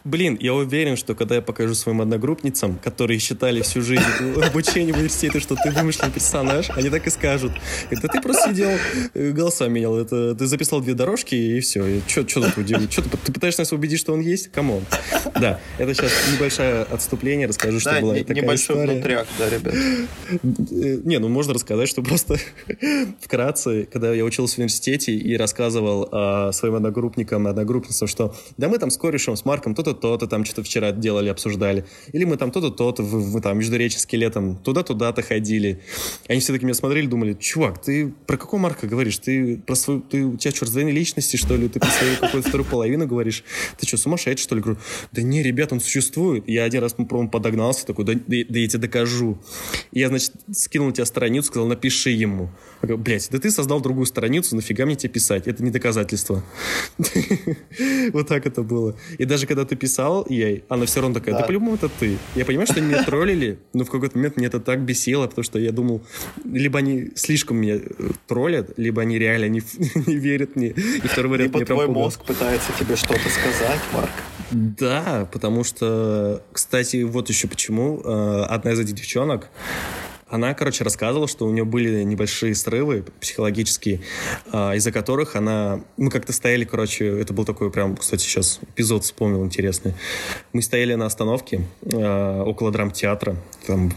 [0.05, 4.03] Блин, я уверен, что когда я покажу своим одногруппницам, которые считали всю жизнь
[4.43, 7.51] обучение в университете, что ты вымышленный персонаж, они так и скажут.
[7.89, 8.69] Это ты просто сидел,
[9.15, 9.97] э, голоса менял.
[9.97, 12.01] Это ты записал две дорожки и все.
[12.07, 12.93] Что тут удивить?
[12.93, 14.51] Что ты, пытаешься нас убедить, что он есть?
[14.51, 14.83] Come on.
[15.41, 17.47] Да, это сейчас небольшое отступление.
[17.47, 18.93] Расскажу, что да, была не, такая небольшой история.
[18.93, 19.73] внутряк, да, ребят.
[19.73, 22.37] Э, не, ну можно рассказать, что просто
[23.21, 28.77] вкратце, когда я учился в университете и рассказывал а, своим одногруппникам, одногруппницам, что да мы
[28.77, 31.85] там с корешем, с Марком, то-то то-то там что-то вчера делали, обсуждали.
[32.13, 35.81] Или мы там то-то, то-то, в, в, там, междуреческие летом туда-туда-то ходили.
[36.27, 39.17] Они все таки меня смотрели, думали, чувак, ты про какого Марка говоришь?
[39.17, 41.67] Ты про свою, ты, у тебя раздвоение личности, что ли?
[41.67, 43.43] Ты про свою какую-то вторую половину говоришь?
[43.77, 44.61] Ты что, сумасшедший, что ли?
[44.61, 44.79] Говорю,
[45.11, 46.47] да не, ребят, он существует.
[46.47, 49.37] Я один раз, по подогнался, такой, да, да, да я тебе докажу.
[49.91, 52.49] И я, значит, скинул тебе страницу, сказал, напиши ему.
[52.81, 55.47] Блядь, да ты создал другую страницу, нафига мне тебе писать?
[55.47, 56.43] Это не доказательство.
[58.13, 58.95] Вот так это было.
[59.17, 62.17] И даже когда ты писал ей, она все равно такая, да, по-любому это ты.
[62.33, 65.43] Я понимаю, что они меня троллили, но в какой-то момент мне это так бесило, потому
[65.43, 66.01] что я думал,
[66.43, 67.81] либо они слишком меня э,
[68.25, 69.61] троллят, либо они реально не,
[70.07, 70.69] не верят мне.
[70.69, 74.09] И второй вариант Либо твой мозг пытается тебе что-то сказать, Марк.
[74.49, 78.01] Да, потому что, кстати, вот еще почему.
[78.03, 79.49] Э, одна из этих девчонок,
[80.27, 84.01] она, короче, рассказывала, что у нее были небольшие срывы психологические,
[84.51, 85.81] а, из-за которых она...
[85.97, 89.93] Мы как-то стояли, короче, это был такой прям, кстати, сейчас эпизод вспомнил интересный.
[90.51, 91.61] Мы стояли на остановке
[91.93, 93.35] а, около драмтеатра,
[93.67, 93.93] там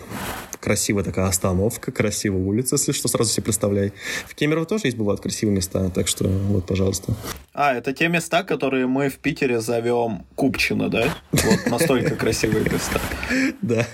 [0.68, 3.94] красивая такая остановка, красивая улица, если что, сразу себе представляй.
[4.26, 7.14] В Кемерово тоже есть бывают красивые места, так что вот, пожалуйста.
[7.54, 11.16] А, это те места, которые мы в Питере зовем Купчино, да?
[11.32, 13.00] Вот настолько красивые места.
[13.62, 13.86] Да.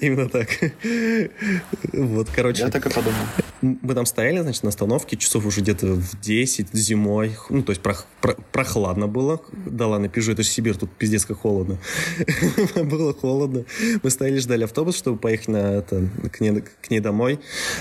[0.00, 0.48] Именно так.
[1.92, 2.62] Вот, короче.
[2.62, 3.16] Я так и подумал.
[3.62, 7.36] Мы там стояли, значит, на остановке часов уже где-то в 10 зимой.
[7.48, 9.40] Ну, то есть прох, про, прохладно было.
[9.52, 11.78] Да ладно, пижу, это же Сибирь, тут пиздец как холодно.
[12.74, 13.64] было холодно.
[14.02, 17.38] Мы стояли, ждали автобус, чтобы поехать на это, к, ней, к ней домой.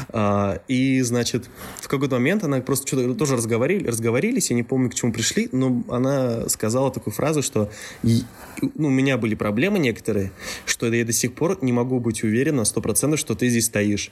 [0.09, 1.49] А, и, значит,
[1.81, 5.49] в какой-то момент она просто что-то тоже разговорили, разговорились, я не помню, к чему пришли,
[5.51, 7.71] но она сказала такую фразу, что
[8.03, 10.31] ну, у меня были проблемы некоторые,
[10.65, 14.11] что я до сих пор не могу быть уверен на 100%, что ты здесь стоишь.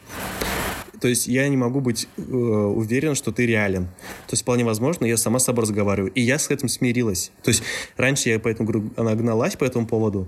[1.00, 3.86] То есть я не могу быть э, уверен, что ты реален.
[4.28, 6.12] То есть вполне возможно, я сама с собой разговариваю.
[6.14, 7.32] И я с этим смирилась.
[7.44, 7.64] То есть
[7.98, 10.28] раньше я поэтому говорю, она гналась по этому поводу.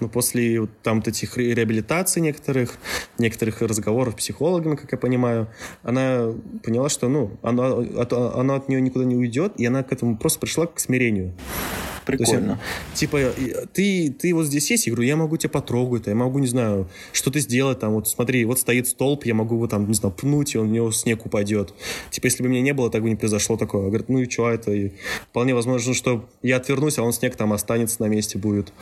[0.00, 2.78] Но после там вот этих реабилитаций некоторых,
[3.18, 5.48] некоторых разговоров с психологами, как я понимаю,
[5.82, 9.92] она поняла, что ну, она, от, она от нее никуда не уйдет, и она к
[9.92, 11.34] этому просто пришла к смирению.
[12.04, 12.58] Прикольно.
[12.90, 13.32] Есть, типа,
[13.72, 16.88] ты, ты вот здесь есть, я говорю, я могу тебя потрогать, я могу, не знаю,
[17.12, 20.54] что-то сделать, там, вот смотри, вот стоит столб, я могу его там, не знаю, пнуть,
[20.54, 21.72] и он в него снег упадет.
[22.10, 23.88] Типа, если бы меня не было, так бы не произошло такое.
[23.88, 24.72] Говорит, ну и что это?
[24.72, 24.92] И
[25.30, 28.72] вполне возможно, что я отвернусь, а он снег там останется на месте будет.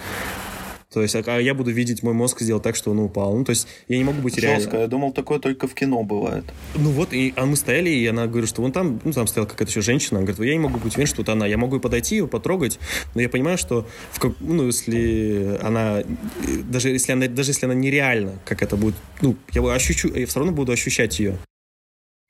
[0.92, 3.36] То есть, а я буду видеть мой мозг сделать так, что он упал.
[3.36, 4.48] Ну, то есть, я не могу быть Жестко.
[4.48, 4.76] реально...
[4.76, 6.44] я думал, такое только в кино бывает.
[6.74, 9.48] Ну вот, и а мы стояли, и она говорит, что вон там, ну, там стояла
[9.48, 11.46] какая-то еще женщина, она говорит, я не могу быть уверен, что это она.
[11.46, 12.78] Я могу подойти, ее потрогать,
[13.14, 16.02] но я понимаю, что, в, ну, если она,
[16.64, 20.40] даже если она, даже если она нереальна, как это будет, ну, я ощущу, я все
[20.40, 21.38] равно буду ощущать ее.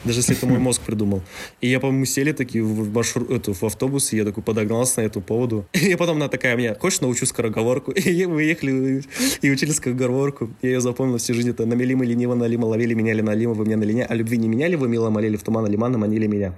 [0.04, 1.22] Даже если это мой мозг придумал.
[1.60, 5.06] И я, по-моему, сели такие в, маршрут, эту, в автобус, и я такой подогнался на
[5.06, 5.66] эту поводу.
[5.72, 7.92] И потом она такая мне, хочешь научу скороговорку?
[7.92, 9.02] И мы ехали
[9.42, 10.50] и учили скороговорку.
[10.62, 11.50] Я ее запомнил всю жизнь.
[11.50, 14.06] Это намели мы лениво, налимо, ловили, меняли налимо, вы меня на лине.
[14.08, 16.54] А любви не меняли, вы мило молили в туман, лимана, манили меня.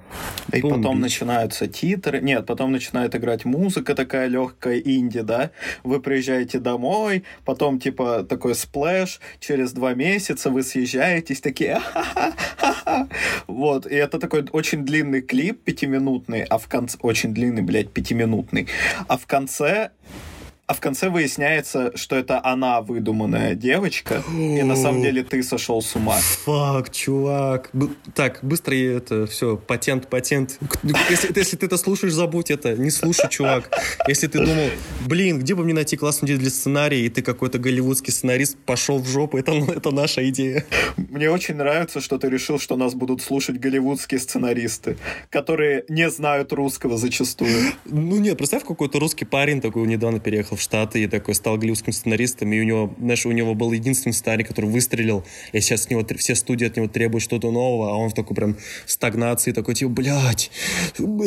[0.53, 2.21] И Бум, потом начинаются титры.
[2.21, 5.51] Нет, потом начинает играть музыка такая легкая, инди, да?
[5.83, 11.81] Вы приезжаете домой, потом типа такой splash, через два месяца вы съезжаетесь, такие
[13.47, 16.99] вот, и это такой очень длинный клип, пятиминутный, а в конце...
[17.01, 18.69] Очень длинный, блядь, пятиминутный.
[19.09, 19.91] А в конце
[20.67, 25.83] а в конце выясняется, что это она выдуманная девочка, и на самом деле ты сошел
[25.83, 26.17] с ума.
[26.45, 27.69] Фак, чувак.
[27.75, 30.59] Б- Так, быстро это все, патент, патент.
[31.11, 32.75] Если, если ты это слушаешь, забудь это.
[32.77, 33.71] Не слушай, чувак.
[34.09, 34.71] Если ты думал,
[35.07, 38.99] блин, где бы мне найти классную идею для сценария, и ты какой-то голливудский сценарист, пошел
[38.99, 40.65] в жопу, это, это наша идея.
[40.97, 44.97] Мне очень нравится, что ты решил, что нас будут слушать голливудские сценаристы,
[45.31, 47.73] которые не знают русского зачастую.
[47.85, 51.93] Ну нет, представь, какой-то русский парень такой недавно переехал в Штаты и такой стал голливудским
[51.93, 55.91] сценаристом, и у него, знаешь, у него был единственный сценарий, который выстрелил, и сейчас с
[55.91, 59.75] него все студии от него требуют что-то нового, а он в такой прям стагнации, такой
[59.75, 60.51] типа, блядь,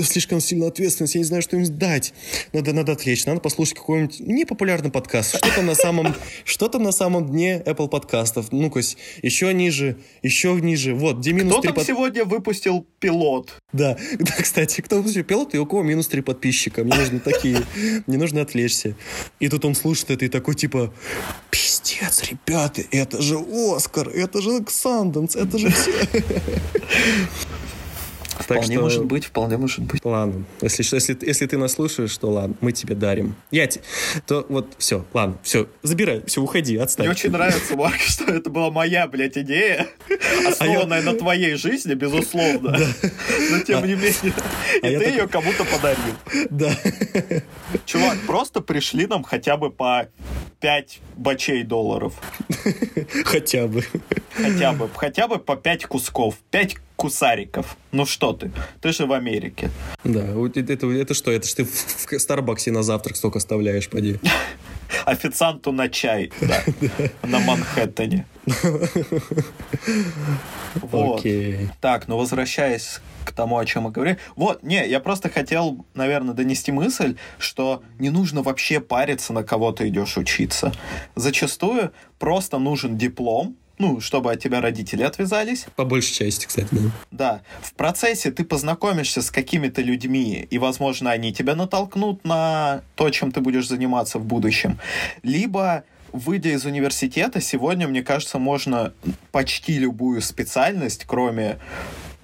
[0.04, 2.14] слишком сильно ответственность, я не знаю, что им дать.
[2.54, 5.38] Надо, надо отвлечь, надо послушать какой-нибудь непопулярный подкаст.
[5.38, 8.52] Что там на самом, что там на самом дне Apple подкастов?
[8.52, 8.82] Ну-ка,
[9.22, 10.94] еще ниже, еще ниже.
[10.94, 13.54] Вот, где минус Кто там под- сегодня выпустил пилот?
[13.74, 16.84] да, да, кстати, кто выпустил пилот, и у кого минус три подписчика.
[16.84, 17.64] Мне нужны такие,
[18.08, 18.96] мне нужно отвлечься.
[19.40, 20.94] И тут он слушает это и такой, типа,
[21.50, 25.92] пиздец, ребята, это же Оскар, это же Санденс, это же все.
[28.38, 30.06] Так вполне что- может быть, вполне может быть.
[30.06, 33.36] Ладно, если, если, если ты нас слушаешь, то ладно, мы тебе дарим.
[33.52, 33.82] Я те-
[34.26, 37.08] то вот, все, ладно, все, забирай, все, уходи, Мне отстань.
[37.08, 39.88] очень нравится, Марк, что это была моя, блядь, идея,
[40.48, 42.78] основанная на твоей жизни, безусловно.
[43.52, 44.34] Но тем не менее,
[44.84, 46.14] а и ты так- ее кому-то подарил.
[46.50, 46.72] Да.
[47.86, 50.08] Чувак, просто пришли нам хотя бы по
[50.60, 52.14] 5 бачей долларов.
[53.26, 53.84] Хотя бы.
[54.36, 57.78] Хотя бы, хотя бы по 5 кусков, 5 кусариков.
[57.92, 58.52] Ну что ты?
[58.82, 59.70] Ты же в Америке.
[60.04, 60.26] Да,
[60.56, 61.32] это, это, это что?
[61.32, 64.20] Это ж ты в, в Старбаксе на завтрак столько оставляешь, поди.
[65.06, 66.64] Официанту на чай, да,
[67.28, 68.26] на Манхэттене.
[70.82, 71.20] Вот.
[71.20, 71.70] Окей.
[71.82, 74.20] Так, ну возвращаясь к тому, о чем мы говорили.
[74.36, 79.72] Вот, не, я просто хотел, наверное, донести мысль, что не нужно вообще париться, на кого
[79.72, 80.72] ты идешь учиться.
[81.16, 85.68] Зачастую просто нужен диплом, ну, чтобы от тебя родители отвязались.
[85.76, 86.82] По большей части, кстати, да.
[87.12, 93.10] Да, в процессе ты познакомишься с какими-то людьми, и, возможно, они тебя натолкнут на то,
[93.10, 94.80] чем ты будешь заниматься в будущем.
[95.24, 98.94] Либо, выйдя из университета, сегодня, мне кажется, можно
[99.32, 101.60] почти любую специальность, кроме,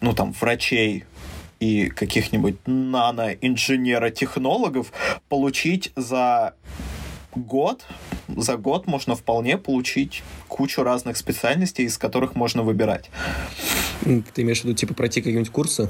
[0.02, 1.06] ну, там, врачей,
[1.60, 4.92] и каких-нибудь нано-инженера-технологов
[5.30, 6.56] получить за
[7.36, 7.86] год.
[8.36, 13.10] За год можно вполне получить кучу разных специальностей, из которых можно выбирать.
[14.04, 15.90] Ты имеешь в виду, типа, пройти какие-нибудь курсы?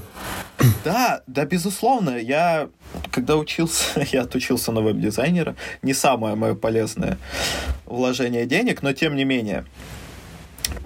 [0.83, 2.17] Да, да, безусловно.
[2.17, 2.69] Я,
[3.11, 5.55] когда учился, я отучился на веб-дизайнера.
[5.81, 7.17] Не самое мое полезное
[7.85, 9.65] вложение денег, но тем не менее.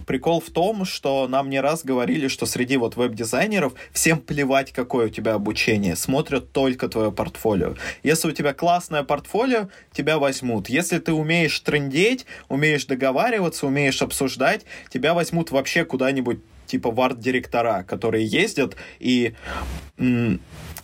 [0.05, 5.07] Прикол в том, что нам не раз говорили, что среди вот веб-дизайнеров всем плевать, какое
[5.07, 7.75] у тебя обучение, смотрят только твое портфолио.
[8.03, 10.69] Если у тебя классное портфолио, тебя возьмут.
[10.69, 17.83] Если ты умеешь трендеть, умеешь договариваться, умеешь обсуждать, тебя возьмут вообще куда-нибудь типа в арт-директора,
[17.87, 19.33] которые ездят и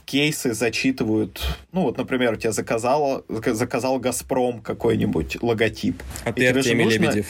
[0.06, 1.41] кейсы зачитывают.
[1.72, 6.01] Ну вот, например, у тебя заказал, заказал Газпром какой-нибудь логотип.
[6.26, 7.28] А И ты Артемий нужно- Лебедев.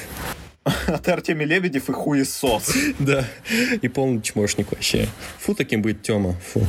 [0.87, 2.75] А ты Артемий Лебедев и хуесос.
[2.99, 3.25] Да.
[3.81, 5.07] И полный чмошник вообще.
[5.39, 6.33] Фу, таким быть Тёма.
[6.53, 6.65] Фу.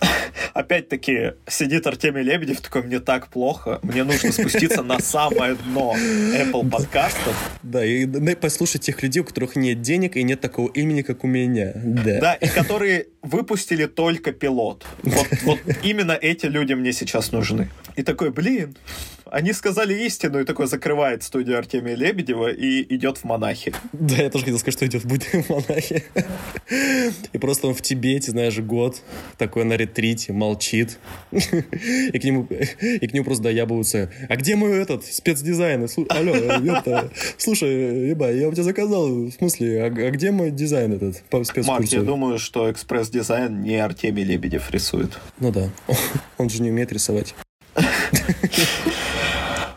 [0.54, 6.68] Опять-таки, сидит Артемий Лебедев, такой, мне так плохо, мне нужно спуститься на самое дно Apple
[6.68, 7.34] подкастов.
[7.62, 11.26] Да, и послушать тех людей, у которых нет денег и нет такого имени, как у
[11.26, 11.72] меня.
[11.74, 12.20] Да.
[12.20, 14.84] Да, и которые выпустили только пилот.
[15.02, 17.70] Вот, вот именно эти люди мне сейчас нужны.
[17.94, 18.76] И такой, блин,
[19.30, 23.74] они сказали истину, и такой закрывает студию Артемия Лебедева и идет в монахи.
[23.92, 26.04] Да, я тоже хотел сказать, что идет в монахе.
[27.32, 29.02] И просто он в Тибете, знаешь, год,
[29.38, 30.98] такой на ретрите, молчит.
[31.30, 34.10] И к нему, и к нему просто доябываются.
[34.28, 35.88] А где мой этот спецдизайн?
[36.08, 40.92] Алло, это, слушай, еба, я у тебя заказал, в смысле, а, а где мой дизайн
[40.92, 42.02] этот по Марк, я спецкурсу?
[42.02, 45.18] думаю, что экспресс-дизайн не Артемий Лебедев рисует.
[45.38, 45.70] Ну да,
[46.38, 47.34] он же не умеет рисовать.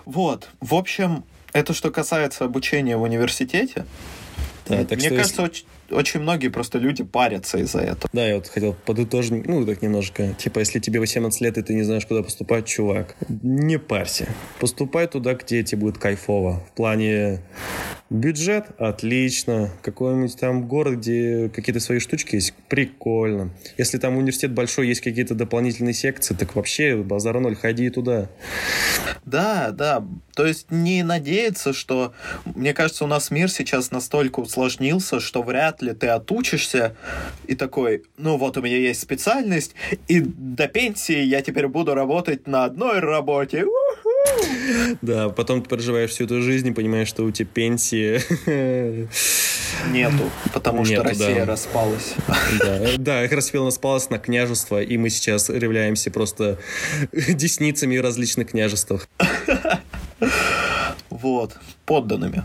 [0.09, 3.85] Вот, в общем, это что касается обучения в университете.
[4.67, 8.09] Да, так Мне кажется, очень, очень многие просто люди парятся из-за этого.
[8.11, 10.33] Да, я вот хотел подытожить, ну, так немножко.
[10.33, 14.27] Типа, если тебе 18 лет, и ты не знаешь, куда поступать, чувак, не парься.
[14.59, 16.63] Поступай туда, где тебе будет кайфово.
[16.71, 17.43] В плане
[18.09, 19.71] бюджет– отлично.
[19.81, 23.51] Какой-нибудь там город, где какие-то свои штучки есть– прикольно.
[23.77, 28.29] Если там университет большой, есть какие-то дополнительные секции, так вообще базар ноль, ходи туда.
[29.25, 30.03] Да, да.
[30.35, 32.13] То есть не надеяться, что...
[32.55, 36.95] Мне кажется, у нас мир сейчас настолько усложнился, что вряд ли ты отучишься
[37.47, 39.75] и такой, ну вот у меня есть специальность,
[40.07, 43.63] и до пенсии я теперь буду работать на одной работе.
[43.65, 44.08] У-ху!
[45.01, 48.21] Да, потом ты проживаешь всю эту жизнь и понимаешь, что у тебя пенсии...
[49.91, 51.53] Нету, потому что Россия да.
[51.53, 52.15] распалась.
[52.59, 56.57] Да, да, их распил распалось на княжество, и мы сейчас являемся просто
[57.11, 59.07] десницами различных княжествах.
[61.09, 61.55] Вот,
[61.85, 62.43] подданными.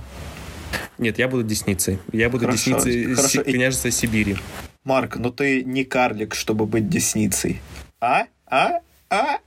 [0.98, 1.98] Нет, я буду десницей.
[2.12, 3.42] Я буду Хорошо, десницей хорошо.
[3.42, 4.36] Княжества Сибири.
[4.84, 7.60] Марк, ну ты не карлик, чтобы быть десницей.
[8.00, 8.26] А?
[8.46, 8.80] А?
[9.10, 9.38] А?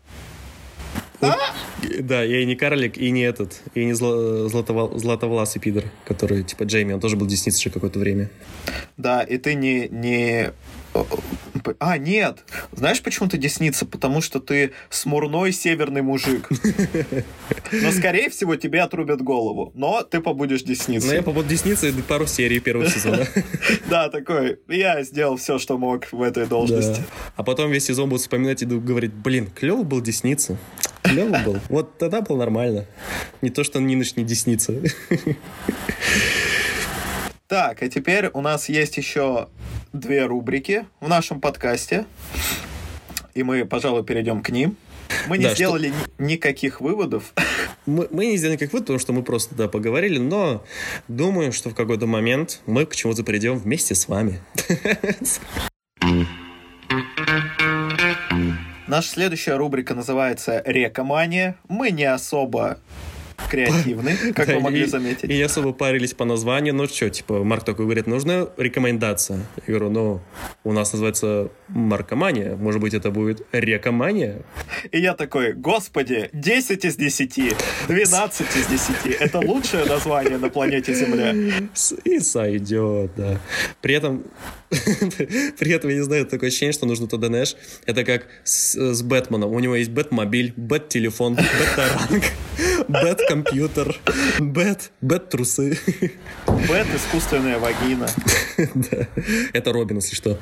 [1.19, 6.43] Да, я и не карлик, и не этот, и не зло- златовол- златовласый пидор, который,
[6.43, 8.29] типа, Джейми, он тоже был десницей еще какое-то время.
[8.97, 9.87] Да, и ты не...
[9.89, 10.51] не...
[11.79, 12.43] А, нет.
[12.71, 13.85] Знаешь, почему ты десница?
[13.85, 16.49] Потому что ты смурной северный мужик.
[17.71, 19.71] Но, скорее всего, тебе отрубят голову.
[19.75, 21.21] Но ты побудешь Но я десницей.
[21.21, 23.27] побуду десницей пару серий первого сезона.
[23.89, 24.59] Да, такой.
[24.67, 27.03] Я сделал все, что мог в этой должности.
[27.35, 30.57] А потом весь сезон будут вспоминать и говорить, блин, клево был десница.
[31.09, 31.59] Клево был.
[31.69, 32.85] Вот тогда было нормально.
[33.41, 34.73] Не то, что нынешний десница.
[37.47, 39.47] Так, а теперь у нас есть еще
[39.93, 42.05] две рубрики в нашем подкасте.
[43.33, 44.75] И мы, пожалуй, перейдем к ним.
[45.27, 47.33] Мы не Да, что- сделали ни- никаких выводов.
[47.85, 50.65] Мы, мы не сделали никаких выводов, потому что мы просто да, поговорили, но
[51.07, 54.41] думаю, что в какой-то момент мы к чему-то придем вместе с вами.
[58.87, 61.57] Наша следующая рубрика называется «Рекомания».
[61.67, 62.77] Мы не особо
[63.49, 65.29] креативны, как вы могли заметить.
[65.29, 66.73] И не особо парились по названию.
[66.73, 69.39] Ну что, типа, Марк такой говорит, нужна рекомендация.
[69.67, 70.21] Я говорю, ну,
[70.63, 72.55] у нас называется маркомания.
[72.55, 74.41] Может быть, это будет рекомания?
[74.91, 77.55] И я такой, господи, 10 из 10,
[77.87, 79.15] 12 из 10.
[79.19, 81.33] Это лучшее название на планете Земля.
[82.05, 83.39] И сойдет, да.
[83.81, 84.23] При этом,
[84.69, 87.55] при этом, я не знаю, такое ощущение, что нужно туда, знаешь,
[87.85, 89.51] это как с, с Бэтменом.
[89.51, 92.23] У него есть Бэтмобиль, Бэт-телефон, Бэт-таранг,
[92.87, 93.95] Бэт-компьютер,
[94.39, 95.77] Бэт, Бэт-трусы.
[96.67, 98.09] Бэт искусственная вагина.
[98.57, 99.07] Да.
[99.53, 100.39] Это Робин, если что.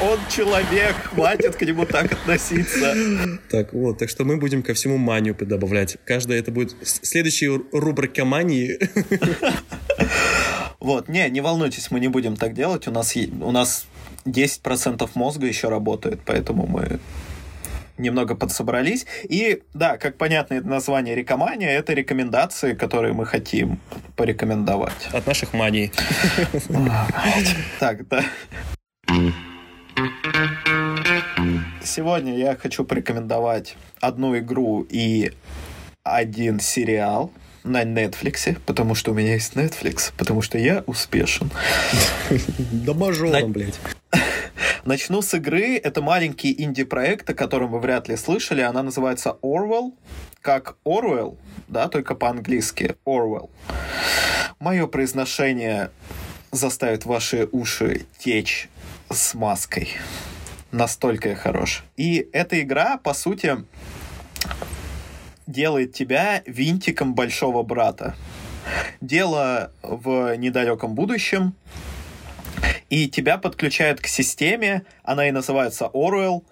[0.00, 3.38] Он человек, хватит к нему так относиться.
[3.50, 5.96] Так, вот, так что мы будем ко всему манию добавлять.
[6.04, 8.78] Каждая это будет следующая ру- рубрика мании.
[10.80, 12.86] Вот, не, не волнуйтесь, мы не будем так делать.
[12.86, 13.86] У нас, у нас
[14.24, 17.00] 10% мозга еще работает, поэтому мы
[17.98, 19.06] немного подсобрались.
[19.24, 23.80] И да, как понятно, это название рекомания, это рекомендации, которые мы хотим
[24.16, 25.08] порекомендовать.
[25.12, 25.92] От наших маний.
[27.80, 28.24] Так, да.
[31.82, 35.32] Сегодня я хочу порекомендовать одну игру и
[36.04, 37.32] один сериал
[37.64, 41.50] на Netflix, потому что у меня есть Netflix, потому что я успешен.
[42.72, 43.78] Да мажором, блядь.
[44.84, 45.76] Начну с игры.
[45.76, 48.62] Это маленький инди-проект, о котором вы вряд ли слышали.
[48.62, 49.92] Она называется Orwell,
[50.40, 51.36] как Orwell,
[51.68, 52.96] да, только по-английски.
[53.04, 53.50] Orwell.
[54.58, 55.90] Мое произношение
[56.52, 58.68] заставит ваши уши течь
[59.10, 59.90] с маской.
[60.72, 61.84] Настолько я хорош.
[61.96, 63.58] И эта игра, по сути,
[65.52, 68.14] делает тебя винтиком большого брата.
[69.00, 71.54] Дело в недалеком будущем,
[72.90, 76.42] и тебя подключают к системе, она и называется Orwell,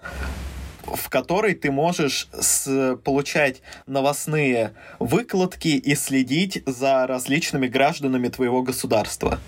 [0.83, 9.39] в которой ты можешь с- получать новостные выкладки и следить за различными гражданами твоего государства.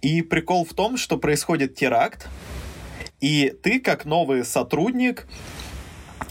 [0.00, 2.28] И прикол в том, что происходит теракт,
[3.20, 5.26] и ты, как новый сотрудник,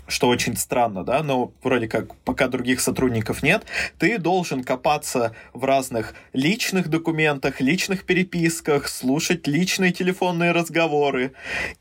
[0.08, 3.66] что очень странно, да, но вроде как пока других сотрудников нет,
[4.00, 11.34] ты должен копаться в разных личных документах, личных переписках, слушать личные телефонные разговоры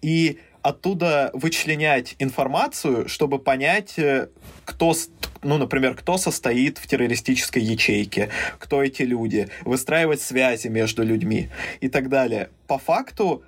[0.03, 4.29] и оттуда вычленять информацию, чтобы понять, э,
[4.64, 4.95] кто,
[5.43, 11.51] ну, например, кто состоит в террористической ячейке, кто эти люди, выстраивать связи между людьми
[11.81, 12.51] и так далее.
[12.66, 13.45] По факту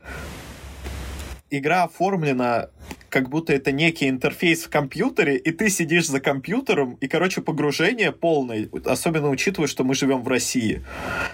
[1.50, 2.68] игра оформлена
[3.08, 8.12] как будто это некий интерфейс в компьютере, и ты сидишь за компьютером, и, короче, погружение
[8.12, 10.84] полное, особенно учитывая, что мы живем в России.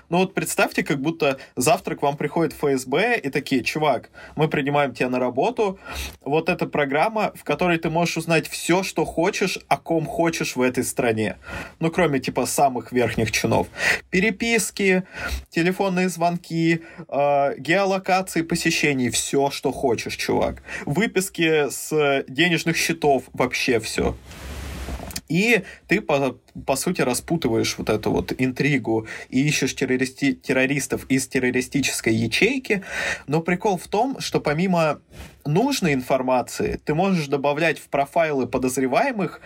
[0.08, 4.94] Ну вот представьте, как будто завтра к вам приходит ФСБ и такие, чувак, мы принимаем
[4.94, 5.78] тебя на работу,
[6.20, 10.60] вот эта программа, в которой ты можешь узнать все, что хочешь, о ком хочешь в
[10.60, 11.36] этой стране.
[11.80, 13.66] Ну, кроме, типа, самых верхних чинов.
[14.10, 15.04] Переписки,
[15.50, 20.62] телефонные звонки, э, геолокации посещений, все, что хочешь, чувак.
[20.84, 24.14] Выписки с денежных счетов, вообще все.
[25.28, 31.26] И ты, по, по сути, распутываешь вот эту вот интригу и ищешь террористи- террористов из
[31.26, 32.82] террористической ячейки.
[33.26, 35.00] Но прикол в том, что помимо
[35.44, 39.40] нужной информации, ты можешь добавлять в профайлы подозреваемых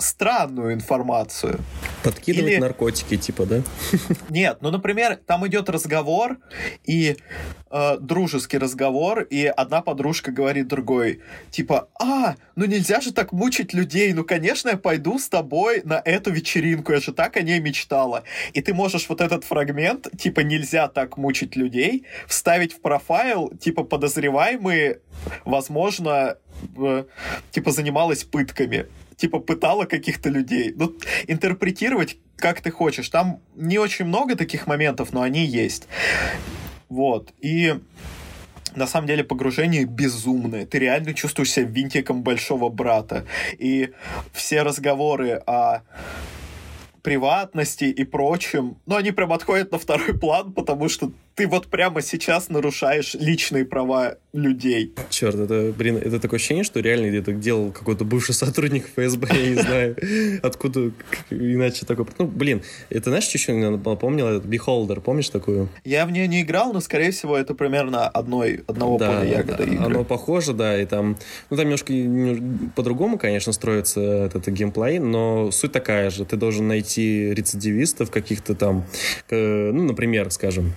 [0.00, 1.60] странную информацию.
[2.02, 2.60] Подкидывать Или...
[2.60, 3.62] наркотики, типа, да?
[4.28, 6.38] Нет, ну, например, там идет разговор,
[6.84, 7.16] и
[7.70, 11.20] э, дружеский разговор, и одна подружка говорит другой,
[11.50, 16.00] типа, а, ну нельзя же так мучить людей, ну, конечно, я пойду с тобой на
[16.04, 18.24] эту вечеринку, я же так о ней мечтала.
[18.52, 23.84] И ты можешь вот этот фрагмент, типа, нельзя так мучить людей, вставить в профайл, типа,
[23.84, 25.00] подозреваемые,
[25.44, 26.36] возможно,
[26.76, 27.04] э,
[27.50, 28.86] типа, занималась пытками
[29.20, 30.72] типа пытала каких-то людей.
[30.74, 30.94] Ну,
[31.28, 33.08] интерпретировать как ты хочешь.
[33.08, 35.86] Там не очень много таких моментов, но они есть.
[36.88, 37.32] Вот.
[37.40, 37.74] И
[38.74, 40.66] на самом деле погружение безумное.
[40.66, 43.26] Ты реально чувствуешь себя винтиком большого брата.
[43.58, 43.90] И
[44.32, 45.82] все разговоры о
[47.02, 52.02] приватности и прочем, но они прям отходят на второй план, потому что ты вот прямо
[52.02, 54.94] сейчас нарушаешь личные права людей.
[55.08, 59.48] Черт, это, блин, это такое ощущение, что реально где-то делал какой-то бывший сотрудник ФСБ, я
[59.48, 59.96] не знаю,
[60.42, 60.92] откуда
[61.30, 62.04] иначе такой...
[62.18, 64.26] Ну, блин, это знаешь, еще напомнил?
[64.26, 65.70] Это Beholder, помнишь такую?
[65.82, 69.62] Я в нее не играл, но, скорее всего, это примерно одной, одного да, поля ягода
[69.62, 69.82] игры.
[69.82, 71.16] Оно похоже, да, и там...
[71.48, 71.94] Ну, там немножко
[72.76, 76.26] по-другому, конечно, строится этот геймплей, но суть такая же.
[76.26, 78.84] Ты должен найти рецидивистов каких-то там,
[79.30, 80.74] ну, например, скажем,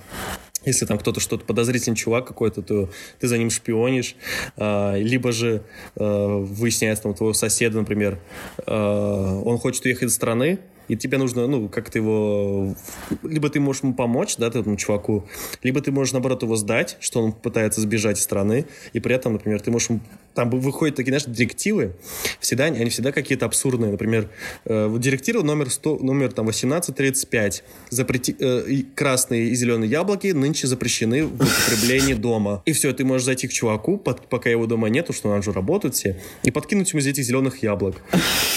[0.66, 2.89] если там кто-то что-то подозрительный чувак какой-то, то
[3.20, 4.16] ты за ним шпионишь,
[4.57, 5.64] а, либо же
[5.95, 8.20] а, выясняется там твоего соседа, например,
[8.66, 12.76] а, он хочет уехать из страны, и тебе нужно, ну, как-то его...
[13.24, 15.26] Либо ты можешь ему помочь, да, этому чуваку,
[15.62, 19.34] либо ты можешь, наоборот, его сдать, что он пытается сбежать из страны, и при этом,
[19.34, 19.90] например, ты можешь...
[20.34, 21.94] Там выходят такие, знаешь, директивы,
[22.40, 23.92] всегда, они всегда какие-то абсурдные.
[23.92, 24.30] Например,
[24.66, 27.64] э, директива номер, 100, номер там, 1835.
[27.90, 32.64] Запрети, э, красные и зеленые яблоки нынче запрещены в употреблении дома.
[32.66, 35.52] И все, ты можешь зайти к чуваку, под, пока его дома нету, что он же
[35.52, 37.96] работают все, и подкинуть ему из этих зеленых яблок.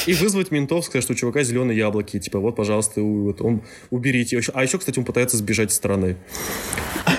[0.07, 3.63] И вызвать ментов, сказать, что у чувака зеленые яблоки такие, типа, вот, пожалуйста, вот, он,
[3.91, 4.41] уберите.
[4.55, 6.17] А еще, кстати, он пытается сбежать из страны.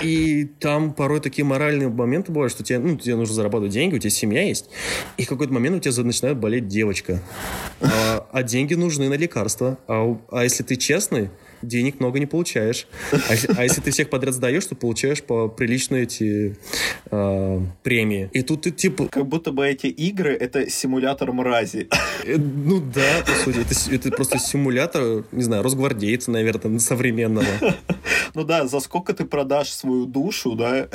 [0.03, 3.99] И там порой такие моральные моменты бывают, что тебе, ну, тебе нужно зарабатывать деньги, у
[3.99, 4.69] тебя семья есть,
[5.17, 7.21] и в какой-то момент у тебя начинает болеть девочка.
[7.81, 9.77] А, а деньги нужны на лекарства.
[9.87, 11.29] А, а если ты честный,
[11.61, 12.87] денег много не получаешь.
[13.11, 16.55] А, а если ты всех подряд сдаешь, то получаешь по приличные эти
[17.09, 18.29] э, премии.
[18.33, 19.07] И тут ты типа...
[19.07, 21.87] Как будто бы эти игры— это симулятор мрази.
[22.25, 23.59] Э, ну да, по сути.
[23.59, 27.47] Это, это просто симулятор, не знаю, росгвардейца, наверное, современного.
[28.33, 30.89] Ну да, за сколько ты продашь свою душу, да,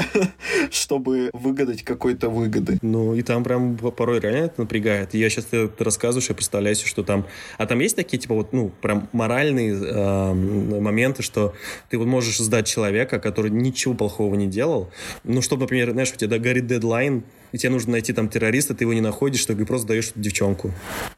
[0.71, 2.79] чтобы выгадать какой-то выгоды.
[2.83, 5.15] Ну и там прям порой реально это напрягает.
[5.15, 7.27] Я сейчас ты рассказываешь, я представляю себе, что там...
[7.59, 11.55] А там есть такие, типа, вот, ну, прям моральные э, моменты, что
[11.91, 14.91] ты вот можешь сдать человека, который ничего плохого не делал,
[15.25, 18.85] ну, чтобы, например, знаешь, у тебя горит дедлайн, и тебе нужно найти там террориста, ты
[18.85, 20.73] его не находишь, ты просто даешь девчонку.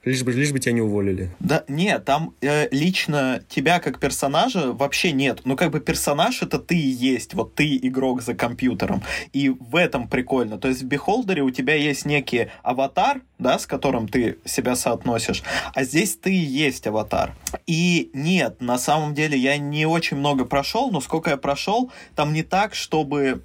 [0.04, 1.30] Лишь бы, лишь бы тебя не уволили.
[1.40, 5.40] Да, нет, там э, лично тебя как персонажа вообще нет.
[5.44, 9.02] Ну, как бы персонаж это ты и есть, вот ты игрок за компьютером.
[9.32, 10.58] И в этом прикольно.
[10.58, 14.76] То есть в Beholder е у тебя есть некий аватар, да, с которым ты себя
[14.76, 15.42] соотносишь,
[15.74, 17.34] а здесь ты и есть аватар.
[17.66, 22.32] И нет, на самом деле я не очень много прошел, но сколько я прошел, там
[22.32, 23.42] не так, чтобы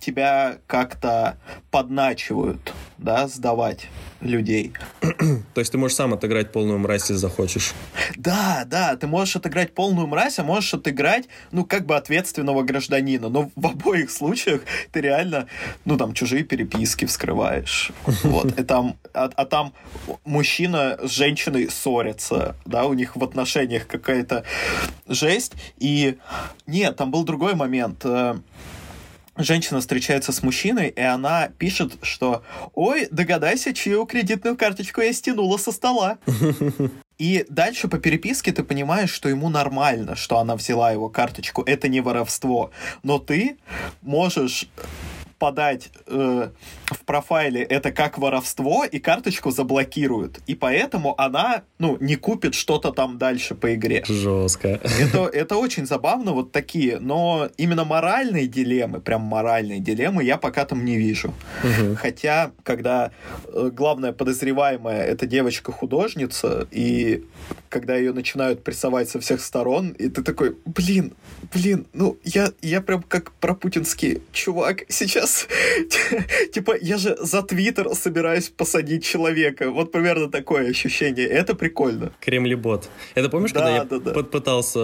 [0.00, 1.38] тебя как-то
[2.24, 3.88] подначивают, да, сдавать
[4.20, 4.72] людей.
[5.54, 7.72] То есть ты можешь сам отыграть полную мразь, если захочешь.
[8.16, 13.28] Да, да, ты можешь отыграть полную мразь, а можешь отыграть, ну, как бы ответственного гражданина.
[13.28, 14.62] Но в обоих случаях
[14.92, 15.46] ты реально,
[15.84, 17.92] ну, там, чужие переписки вскрываешь.
[18.24, 19.72] Вот, и там, а, а там
[20.24, 24.44] мужчина с женщиной ссорятся, да, у них в отношениях какая-то
[25.06, 25.52] жесть.
[25.78, 26.16] И
[26.66, 28.36] нет, там был другой момент э,
[29.36, 32.42] женщина встречается с мужчиной, и она пишет, что
[32.74, 36.18] «Ой, догадайся, чью кредитную карточку я стянула со стола».
[37.16, 41.62] И дальше по переписке ты понимаешь, что ему нормально, что она взяла его карточку.
[41.62, 42.72] Это не воровство.
[43.04, 43.56] Но ты
[44.02, 44.66] можешь
[45.44, 46.48] подать э,
[46.86, 50.38] в профайле это как воровство, и карточку заблокируют.
[50.46, 54.02] И поэтому она, ну, не купит что-то там дальше по игре.
[54.06, 54.80] Жестко.
[54.98, 56.98] Это, это очень забавно, вот такие.
[56.98, 61.34] Но именно моральные дилеммы, прям моральные дилеммы я пока там не вижу.
[61.62, 61.96] Угу.
[61.96, 63.10] Хотя, когда
[63.46, 67.24] э, главная подозреваемая это девочка-художница, и
[67.68, 71.12] когда ее начинают прессовать со всех сторон, и ты такой, блин,
[71.52, 75.33] блин, ну, я, я прям как пропутинский чувак сейчас,
[76.52, 79.70] типа, я же за Твиттер собираюсь посадить человека.
[79.70, 81.26] Вот примерно такое ощущение.
[81.26, 82.12] Это прикольно.
[82.20, 82.88] Кремлебот.
[83.14, 84.22] Это помнишь, да, когда да, я да.
[84.22, 84.80] пытался...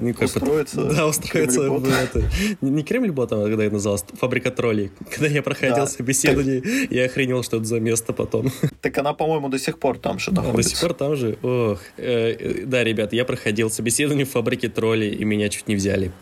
[0.00, 0.76] Э, как устроиться.
[0.76, 0.94] Под...
[0.96, 2.22] Да, устроиться в это.
[2.60, 4.90] Не Кремлебот, а когда я назывался, фабрика троллей.
[5.10, 5.86] Когда я проходил да.
[5.86, 8.50] собеседование, я охренел, что это за место потом.
[8.80, 10.70] Так она, по-моему, до сих пор там же находится.
[10.70, 11.38] До сих пор там же.
[11.42, 11.80] Ох.
[11.96, 16.12] Э, э, Да, ребят, я проходил собеседование в фабрике троллей, и меня чуть не взяли.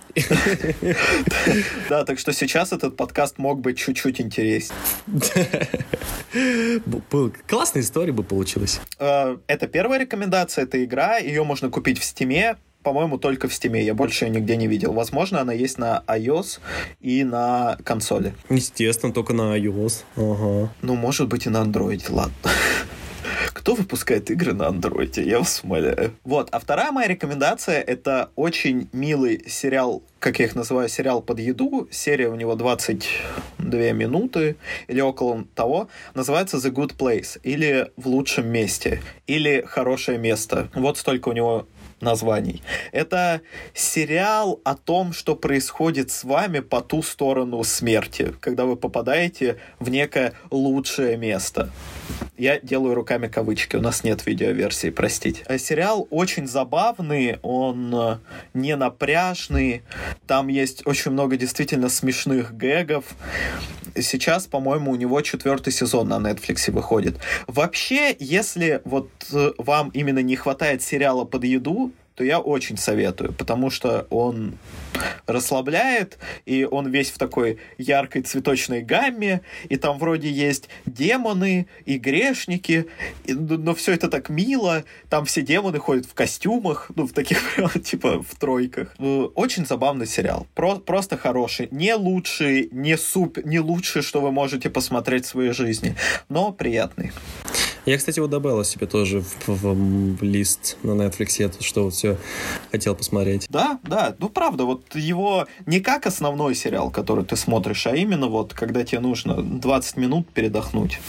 [1.88, 4.78] Да, так что сейчас этот подкаст мог быть чуть-чуть интереснее.
[7.10, 8.80] Был- Классная история бы получилась.
[8.98, 13.84] Э, Это первая рекомендация, это игра, ее можно купить в Стиме, по-моему, только в Стиме,
[13.84, 14.92] я больше ее нигде не видел.
[14.94, 16.58] Возможно, она есть на iOS
[17.00, 18.32] и на консоли.
[18.48, 20.02] Естественно, только на iOS.
[20.16, 20.72] Ага.
[20.80, 22.32] Ну, может быть, и на андроиде, ладно.
[23.62, 25.22] Кто выпускает игры на андроиде?
[25.22, 26.16] Я вас умоляю.
[26.24, 31.38] Вот, а вторая моя рекомендация— это очень милый сериал, как я их называю, сериал под
[31.38, 31.86] еду.
[31.92, 34.56] Серия у него 22 минуты
[34.88, 35.86] или около того.
[36.14, 40.68] Называется The Good Place или В лучшем месте или Хорошее место.
[40.74, 41.68] Вот столько у него
[42.00, 42.62] названий.
[42.90, 43.42] Это
[43.74, 49.88] сериал о том, что происходит с вами по ту сторону смерти, когда вы попадаете в
[49.88, 51.70] некое лучшее место.
[52.36, 55.42] Я делаю руками кавычки, у нас нет видеоверсии, простите.
[55.46, 58.18] А Сериал очень забавный, он э,
[58.54, 59.82] не напряжный,
[60.26, 63.04] там есть очень много действительно смешных гэгов.
[63.94, 67.18] Сейчас, по-моему, у него четвертый сезон на Netflix выходит.
[67.46, 73.32] Вообще, если вот э, вам именно не хватает сериала под еду, то я очень советую,
[73.32, 74.58] потому что он
[75.26, 81.96] расслабляет, и он весь в такой яркой цветочной гамме, и там вроде есть демоны и
[81.98, 82.86] грешники,
[83.24, 87.38] и- но, все это так мило, там все демоны ходят в костюмах, ну, в таких
[87.56, 88.94] прям, типа, в тройках.
[88.98, 94.30] Э, Очень забавный сериал, Про- просто хороший, не лучший, не суп, не лучший, что вы
[94.32, 95.96] можете посмотреть в своей жизни,
[96.28, 97.12] но приятный.
[97.84, 101.84] Я, кстати, вот добавил себе тоже в, в- в лист на Netflix, я тут что
[101.84, 102.16] вот все
[102.70, 103.46] хотел посмотреть.
[103.48, 108.28] Да, да, ну правда, вот его не как основной сериал, который ты смотришь, а именно
[108.28, 111.00] вот когда тебе нужно 20 минут передохнуть.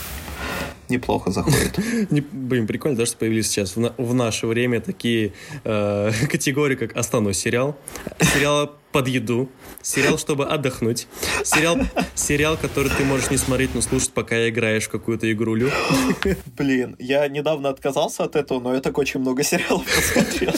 [0.94, 1.80] Неплохо заходит.
[2.32, 5.34] Блин, прикольно, да, что появились сейчас в, на- в наше время такие
[5.64, 7.76] э, категории, как основной сериал,
[8.22, 9.50] сериал под еду,
[9.82, 11.08] сериал, чтобы отдохнуть,
[11.44, 11.78] сериал,
[12.14, 15.72] сериал, который ты можешь не смотреть, но слушать, пока играешь в какую-то игрулю.
[16.56, 20.54] Блин, я недавно отказался от этого, но я так очень много сериалов посмотрел.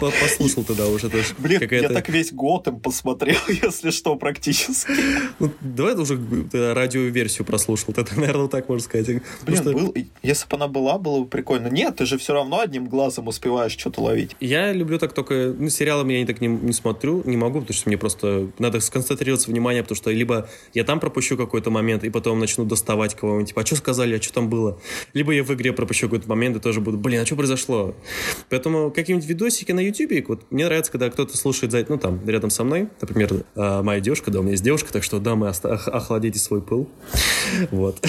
[0.00, 1.34] По- Послушал тогда уже тоже.
[1.38, 4.92] Блин, я так весь год им посмотрел, если что, практически.
[5.38, 6.18] Ну, давай ты уже
[6.50, 7.94] тогда радиоверсию прослушал.
[7.96, 9.06] Это, наверное, так можно сказать.
[9.06, 11.68] Блин, Потому что был, если бы она была, было бы прикольно.
[11.68, 14.36] Нет, ты же все равно одним глазом успеваешь что-то ловить.
[14.40, 15.54] Я люблю так только...
[15.58, 19.50] Ну, сериалами я так не, не смотрю, не могу, потому что мне просто надо сконцентрироваться
[19.50, 23.62] внимание, потому что либо я там пропущу какой-то момент, и потом начну доставать кого-нибудь, типа,
[23.62, 24.78] а что сказали, а что там было?
[25.14, 27.94] Либо я в игре пропущу какой-то момент, и тоже буду, блин, а что произошло?
[28.50, 32.50] Поэтому какие-нибудь видосики на ютубе, вот мне нравится, когда кто-то слушает, за, ну, там, рядом
[32.50, 36.38] со мной, например, а, моя девушка, да, у меня есть девушка, так что, дамы, охладите
[36.38, 36.88] свой пыл.
[37.70, 38.04] Вот.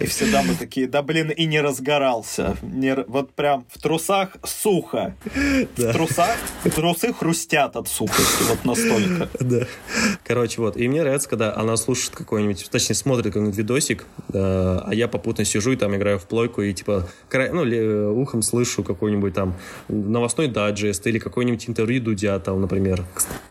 [0.00, 2.56] И всегда мы такие, да блин, и не разгорался.
[2.62, 5.16] Не вот прям в трусах сухо.
[5.76, 6.36] В трусах
[6.74, 9.28] трусы хрустят от сухости, вот настолько.
[9.40, 9.66] Да.
[10.24, 10.76] Короче, вот.
[10.76, 15.44] И мне нравится, когда она слушает какой-нибудь, точнее, смотрит какой-нибудь видосик, э, а я попутно
[15.44, 19.54] сижу и там играю в плойку и типа кра- ну, э, ухом слышу какой-нибудь там
[19.88, 23.04] новостной дайджест или какой-нибудь интервью Дудя там, например,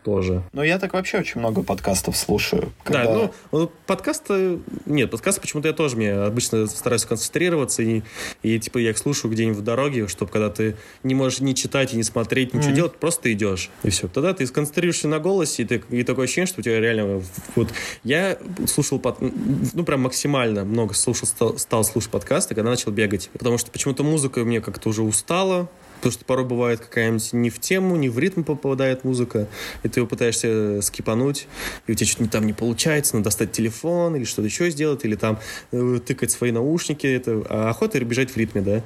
[0.04, 0.42] тоже.
[0.52, 2.72] Но я так вообще очень много подкастов слушаю.
[2.84, 4.58] когда- Да, ну, подкасты...
[4.86, 8.02] Нет, подкасты почему-то я тоже мне обычно стараюсь концентрироваться и,
[8.42, 11.92] и типа я их слушаю где-нибудь в дороге, чтобы когда ты не можешь ни читать
[11.94, 13.70] и не смотреть, ничего делать, просто идешь.
[13.82, 14.08] И все.
[14.08, 17.22] Тогда ты сконцентрируешься на голосе, и, ты, и такое ощущение, что у тебя реально...
[17.54, 17.68] Вот
[18.04, 23.30] я слушал, под, ну, прям максимально много слушал, стал, стал слушать подкасты, когда начал бегать.
[23.32, 27.58] Потому что почему-то музыка мне как-то уже устала, Потому что порой бывает какая-нибудь не в
[27.60, 29.48] тему, не в ритм попадает музыка,
[29.82, 31.48] и ты его пытаешься скипануть,
[31.86, 35.04] и у тебя что-то не- там не получается, надо достать телефон или что-то еще сделать,
[35.04, 35.38] или там
[35.72, 38.82] э, тыкать свои наушники, это а охота бежать в ритме, да.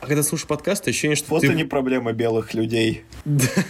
[0.00, 1.50] А когда слушаешь подкаст, ощущение, что Вот ты...
[1.50, 3.02] они проблемы белых людей.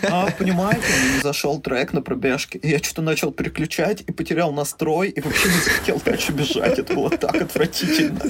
[0.03, 2.59] А, понимаете, мне не зашел трек на пробежке.
[2.59, 6.79] и Я что-то начал переключать и потерял настрой, и вообще не захотел дальше бежать.
[6.79, 8.21] Это было так отвратительно.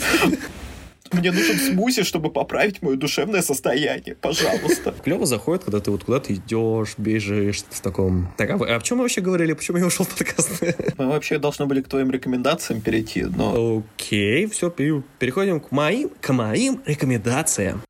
[1.12, 4.16] Мне нужен смузи, чтобы поправить мое душевное состояние.
[4.16, 4.94] Пожалуйста.
[5.04, 8.32] Клево заходит, когда ты вот куда-то идешь, бежишь в таком...
[8.36, 9.52] Так, а, а о чем мы вообще говорили?
[9.52, 10.62] Почему я ушел в подкаст?
[10.98, 13.84] Мы вообще должны были к твоим рекомендациям перейти, но...
[13.96, 17.82] Окей, все, переходим к моим, к моим рекомендациям.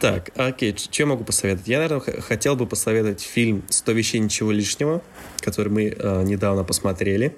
[0.00, 1.66] Так, окей, что я могу посоветовать?
[1.66, 5.02] Я, наверное, хотел бы посоветовать фильм «100 вещей, ничего лишнего»,
[5.40, 7.34] который мы э, недавно посмотрели.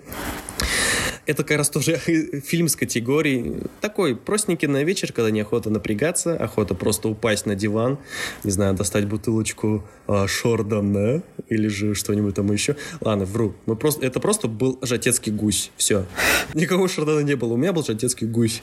[1.31, 1.97] Это как раз тоже
[2.45, 7.99] фильм с категории такой простенький на вечер, когда неохота напрягаться, охота просто упасть на диван,
[8.45, 12.75] не знаю, достать бутылочку а, Шордана или же что-нибудь там еще.
[13.01, 13.55] Ладно, вру.
[13.67, 15.71] Мы просто, это просто был жатецкий гусь.
[15.77, 16.05] Все.
[16.55, 17.53] Никакого Шордана не было.
[17.53, 18.61] У меня был жатецкий гусь.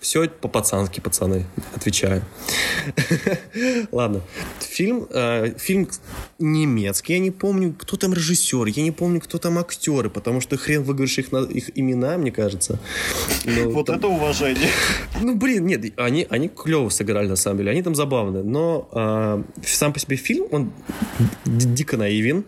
[0.00, 1.46] Все по-пацански, пацаны.
[1.74, 2.22] Отвечаю.
[3.92, 4.20] Ладно.
[4.58, 5.88] Фильм, э, фильм
[6.38, 7.14] немецкий.
[7.14, 8.66] Я не помню, кто там режиссер.
[8.66, 12.30] Я не помню, кто там актеры, потому что хрен выговоришь их, на, их имена, мне
[12.30, 12.78] кажется.
[13.46, 13.96] Но, вот там...
[13.96, 14.68] это уважение.
[15.22, 17.70] Ну, блин, нет, они, они клево сыграли, на самом деле.
[17.70, 18.42] Они там забавные.
[18.42, 20.72] Но э, сам по себе фильм, он
[21.44, 22.44] дико наивен,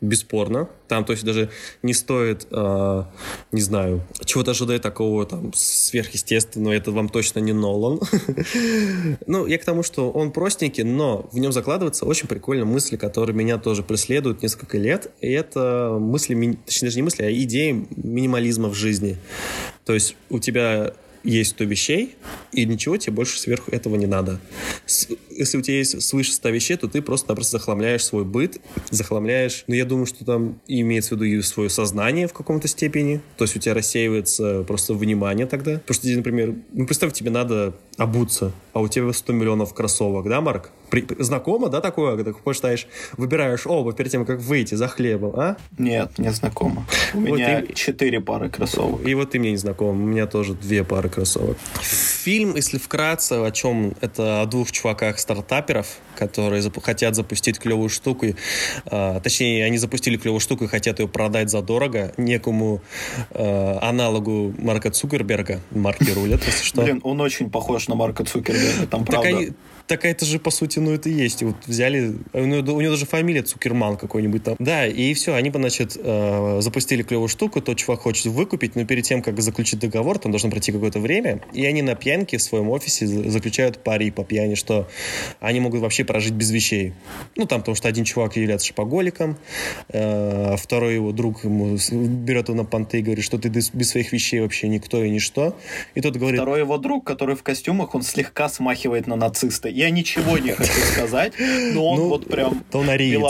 [0.00, 0.68] бесспорно.
[0.88, 1.50] Там, то есть, даже
[1.82, 3.04] не стоит, э,
[3.52, 6.72] не знаю, чего-то ожидать такого там сверхъестественного.
[6.72, 8.00] Это вам точно не Нолан.
[9.26, 13.34] ну, я к тому, что он простенький, но в нем закладываются очень прикольные мысли, которые
[13.34, 15.10] меня тоже преследуют несколько лет.
[15.20, 19.18] И это мысли, точнее, даже не мысли, а идеи минимализма в жизни.
[19.84, 20.92] То есть у тебя
[21.26, 22.16] есть 100 вещей,
[22.52, 24.40] и ничего тебе больше сверху этого не надо.
[25.36, 28.60] Если у тебя есть свыше 100 вещей, то ты просто-напросто захламляешь свой быт,
[28.90, 33.20] захламляешь, ну, я думаю, что там имеется в виду и свое сознание в каком-то степени,
[33.36, 35.78] то есть у тебя рассеивается просто внимание тогда.
[35.78, 40.40] Потому что, например, ну, представь, тебе надо обуться, а у тебя 100 миллионов кроссовок, да,
[40.40, 40.70] Марк?
[40.90, 45.56] При, знакомо, да, такое, когда почитаешь, выбираешь оба перед тем, как выйти за хлебом, а?
[45.78, 46.86] Нет, не знакомо.
[47.12, 47.74] У вот меня и...
[47.74, 49.04] четыре пары кроссовок.
[49.06, 51.56] И вот ты мне не знаком, у меня тоже две пары кроссовок.
[51.80, 54.70] Фильм, если вкратце, о чем это о двух
[55.26, 61.00] чуваках-стартаперов, которые зап- хотят запустить клевую штуку, э, точнее, они запустили клевую штуку и хотят
[61.00, 62.80] ее продать задорого некому
[63.30, 66.82] э, аналогу Марка Цукерберга, марки рулет, если что.
[66.82, 69.54] Блин, он очень похож на Марка Цукерберга, там правда.
[69.86, 71.42] Так, это же, по сути, ну, это есть.
[71.42, 72.16] Вот взяли...
[72.32, 74.56] У него, у него даже фамилия Цукерман какой-нибудь там.
[74.58, 79.04] Да, и все, они, значит, э, запустили клевую штуку, тот чувак хочет выкупить, но перед
[79.04, 82.68] тем, как заключить договор, там должно пройти какое-то время, и они на пьянке в своем
[82.70, 84.88] офисе заключают пари по пьяни, что
[85.38, 86.92] они могут вообще прожить без вещей.
[87.36, 89.36] Ну, там, потому что один чувак является шопоголиком,
[89.88, 94.12] э, второй его друг ему берет его на понты и говорит, что ты без своих
[94.12, 95.56] вещей вообще никто и ничто.
[95.94, 96.40] И тот говорит...
[96.40, 100.80] Второй его друг, который в костюмах, он слегка смахивает на нациста я ничего не хочу
[100.92, 103.20] сказать, но он ну, вот прям он ариец,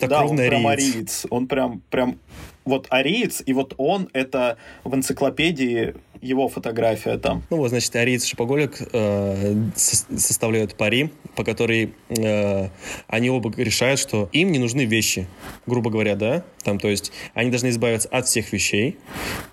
[0.00, 1.26] Да, он прям ариец.
[1.30, 2.18] Он прям, прям
[2.64, 7.44] вот ариец, и вот он это в энциклопедии его фотография там.
[7.50, 12.68] Ну вот, значит, Ариец Шапоголик э, со- составляют пари, по которой э,
[13.06, 15.28] они оба решают, что им не нужны вещи,
[15.66, 18.98] грубо говоря, да, там, то есть они должны избавиться от всех вещей,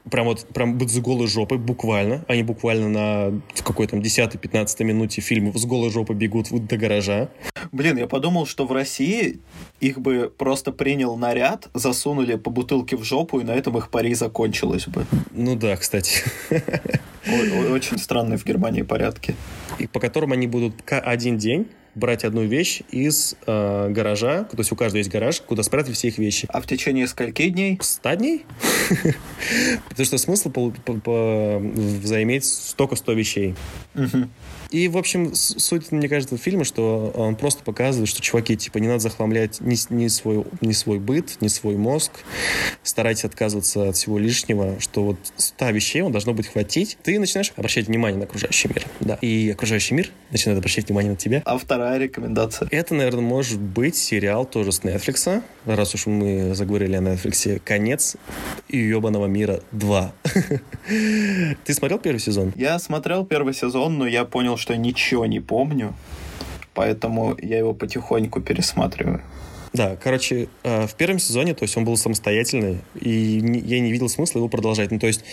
[0.09, 5.22] прям вот, прям быть с голой жопой, буквально, они буквально на какой там 10-15 минуте
[5.22, 7.30] фильма с голой жопой бегут до гаража.
[7.72, 9.39] Блин, я подумал, что в России
[9.80, 14.16] их бы просто принял наряд, засунули по бутылке в жопу, и на этом их пари
[14.16, 15.05] закончилось бы.
[15.32, 16.24] Ну да, кстати.
[17.70, 19.36] Очень странные в Германии порядки.
[19.78, 24.71] И по которым они будут один день брать одну вещь из э, гаража, то есть
[24.71, 26.47] у каждого есть гараж, куда спрятать все их вещи.
[26.49, 27.77] А в течение скольки дней?
[27.81, 28.45] Ста дней?
[29.89, 30.51] Потому что смысл
[32.03, 33.55] заиметь столько 100 вещей.
[34.74, 38.88] И, в общем, суть, мне кажется, фильма, что он просто показывает, что, чуваки, типа, не
[38.88, 42.11] надо захламлять ни, ни, свой, ни свой быт, ни свой мозг.
[42.82, 46.97] Старайтесь отказываться от всего лишнего, что вот 100 вещей он должно быть хватить.
[47.03, 48.88] Ты начинаешь обращать внимание на окружающий мир.
[48.99, 49.19] Да.
[49.21, 51.43] И окружающий мир начинает обращать внимание на тебя.
[51.45, 52.67] А вторая рекомендация?
[52.71, 55.43] Это, наверное, может быть сериал тоже с Netflix.
[55.67, 57.61] Раз уж мы заговорили о Netflix.
[57.63, 58.15] «Конец
[58.69, 60.09] ебаного мира 2».
[61.63, 62.53] Ты смотрел первый сезон?
[62.55, 65.93] Я смотрел первый сезон, но я понял, что ничего не помню,
[66.74, 69.22] поэтому я его потихоньку пересматриваю.
[69.74, 74.07] Да, короче, э, в первом сезоне, то есть он был самостоятельный, и я не видел
[74.07, 74.89] смысла его продолжать.
[74.91, 75.26] Ну, то есть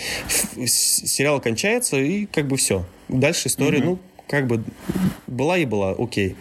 [0.67, 2.85] сериал кончается, и как бы все.
[3.09, 3.85] Дальше история, mm-hmm.
[3.85, 4.65] ну, как бы
[5.29, 6.35] была и была, окей.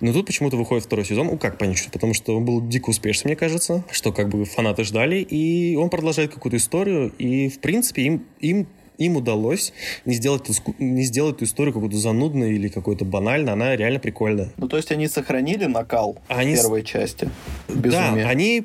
[0.00, 3.28] Но тут почему-то выходит второй сезон, ну как понять, потому что он был дико успешный,
[3.28, 8.02] мне кажется, что как бы фанаты ждали, и он продолжает какую-то историю, и в принципе
[8.02, 8.66] им, им
[8.98, 9.72] им удалось
[10.04, 14.52] не сделать, не сделать эту историю какую-то занудной или какой-то банальной, она реально прикольная.
[14.56, 16.54] Ну, то есть они сохранили накал они...
[16.54, 17.30] первой части?
[17.68, 18.24] Безумие.
[18.24, 18.64] Да, они,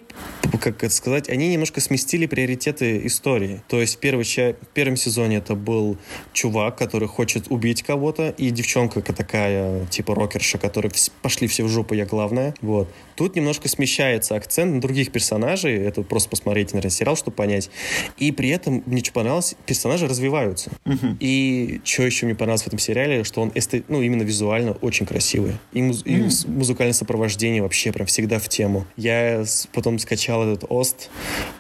[0.61, 3.61] как это сказать, они немножко сместили приоритеты истории.
[3.67, 5.97] То есть в, первой, в первом сезоне это был
[6.34, 11.93] чувак, который хочет убить кого-то, и девчонка такая, типа рокерша, которая пошли все в жопу,
[11.93, 12.53] я главная.
[12.61, 12.89] Вот.
[13.15, 17.69] Тут немножко смещается акцент на других персонажей, это просто посмотреть, наверное, сериал, чтобы понять.
[18.17, 20.72] И при этом мне что понравилось, персонажи развиваются.
[20.86, 21.17] Угу.
[21.20, 23.84] И что еще мне понравилось в этом сериале, что он эсте...
[23.88, 25.53] ну, именно визуально очень красивый.
[25.72, 26.01] И, муз...
[26.01, 26.09] угу.
[26.09, 28.86] и музыкальное сопровождение вообще прям всегда в тему.
[28.97, 29.43] Я
[29.74, 31.09] потом скачал этот Ост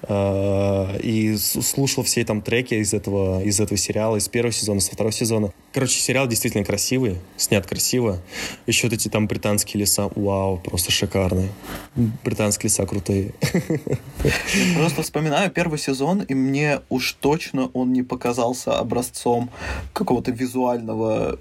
[0.03, 4.91] э, и слушал все там треки из этого, из этого сериала, из первого сезона, со
[4.91, 5.53] второго сезона.
[5.71, 8.21] Короче, сериал действительно красивый, снят красиво.
[8.67, 11.49] Еще вот эти там британские леса, вау, просто шикарные.
[11.95, 13.33] Британские леса крутые.
[14.75, 18.03] Просто вспоминаю первый сезон, и мне уж точно он не
[18.49, 19.49] показался образцом
[19.93, 21.37] какого-то визуального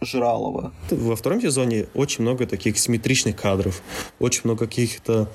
[0.00, 0.72] Жралова.
[0.90, 3.82] Во втором сезоне очень много таких симметричных кадров,
[4.20, 5.28] очень много каких-то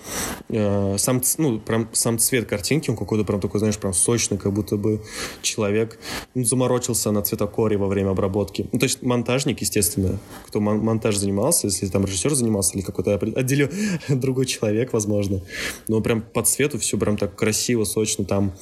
[0.49, 4.53] э, сам, ну, прям сам цвет картинки, он какой-то прям такой, знаешь, прям сочный, как
[4.53, 5.03] будто бы
[5.41, 5.99] человек
[6.33, 8.69] ну, заморочился на цветокоре во время обработки.
[8.71, 13.15] Ну, то есть монтажник, естественно, кто мон- монтаж занимался, если там режиссер занимался или какой-то
[13.15, 13.69] отделю
[14.09, 15.41] другой человек, возможно.
[15.87, 18.23] Но прям по цвету все прям так красиво, сочно.
[18.23, 18.53] Там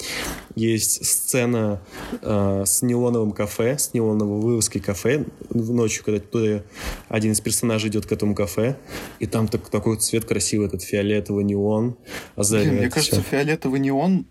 [0.55, 1.81] есть сцена
[2.21, 6.63] э, с неоновым кафе, с неоновой вывеской кафе в ночь ночью, когда туда
[7.09, 8.77] один из персонажей идет к этому кафе,
[9.19, 11.97] и там так, такой цвет красивый, этот фиолетовый неон.
[12.37, 13.29] Блин, мне кажется, все.
[13.29, 14.25] фиолетовый неон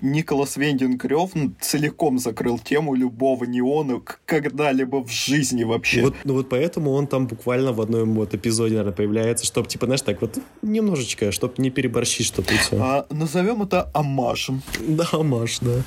[0.00, 6.02] Николас Вендинг Рёвн целиком закрыл тему любого неона когда-либо в жизни вообще.
[6.02, 9.86] Вот, ну вот поэтому он там буквально в одном вот эпизоде, наверное, появляется, чтобы, типа,
[9.86, 12.76] знаешь, так вот немножечко, чтобы не переборщить, все.
[12.80, 14.62] А, назовем это амашем.
[14.80, 15.82] Да, амаш, да.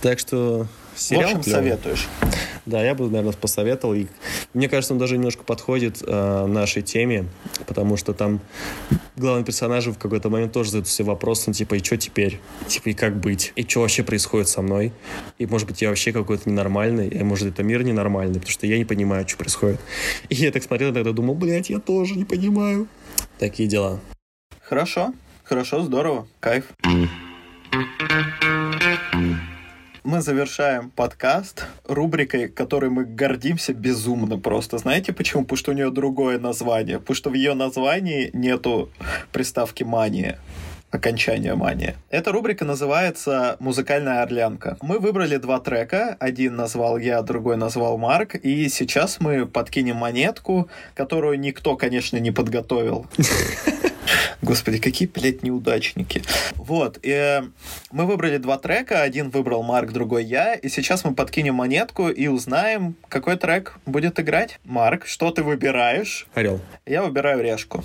[0.00, 0.66] Так что
[0.98, 1.70] сериал В общем, клёвый.
[1.70, 2.08] советуешь.
[2.66, 3.94] Да, я бы, наверное, посоветовал.
[3.94, 4.06] И
[4.52, 7.26] мне кажется, он даже немножко подходит э, нашей теме,
[7.66, 8.40] потому что там
[9.16, 12.40] главный персонаж в какой-то момент тоже задает все вопросы, типа, и что теперь?
[12.66, 13.52] Типа, и как быть?
[13.56, 14.92] И что вообще происходит со мной?
[15.38, 18.76] И, может быть, я вообще какой-то ненормальный, и, может, это мир ненормальный, потому что я
[18.76, 19.80] не понимаю, что происходит.
[20.28, 22.86] И я так смотрел, тогда думал, блядь, я тоже не понимаю.
[23.38, 24.00] Такие дела.
[24.60, 26.64] Хорошо, хорошо, здорово, кайф
[30.08, 34.78] мы завершаем подкаст рубрикой, которой мы гордимся безумно просто.
[34.78, 35.42] Знаете почему?
[35.42, 36.98] Потому что у нее другое название.
[36.98, 38.88] Потому что в ее названии нету
[39.32, 40.38] приставки «мания»
[40.90, 41.96] окончания мания.
[42.08, 44.78] Эта рубрика называется «Музыкальная орлянка».
[44.80, 46.16] Мы выбрали два трека.
[46.18, 48.34] Один назвал я, другой назвал Марк.
[48.34, 53.06] И сейчас мы подкинем монетку, которую никто, конечно, не подготовил.
[54.42, 56.22] Господи, какие, блядь, неудачники.
[56.54, 57.42] Вот, и э,
[57.90, 62.26] мы выбрали два трека, один выбрал Марк, другой я, и сейчас мы подкинем монетку и
[62.28, 64.58] узнаем, какой трек будет играть.
[64.64, 66.26] Марк, что ты выбираешь?
[66.34, 66.60] Орел.
[66.86, 67.84] Я выбираю решку.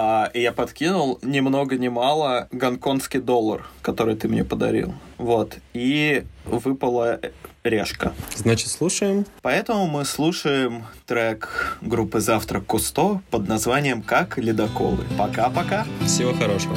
[0.00, 4.94] А, и я подкинул ни много ни мало гонконгский доллар, который ты мне подарил.
[5.16, 5.56] Вот.
[5.74, 7.18] И выпала
[7.64, 8.12] решка.
[8.36, 9.26] Значит, слушаем.
[9.42, 15.04] Поэтому мы слушаем трек группы «Завтрак Кусто» под названием «Как ледоколы».
[15.18, 15.84] Пока-пока.
[16.06, 16.76] Всего хорошего.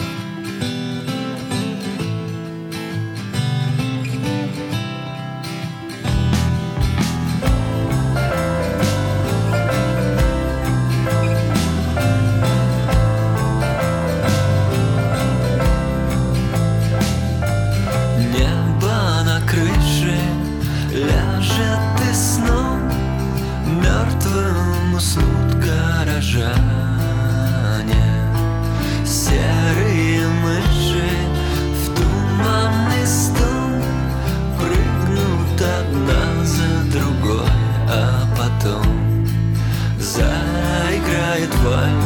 [41.72, 42.02] Потом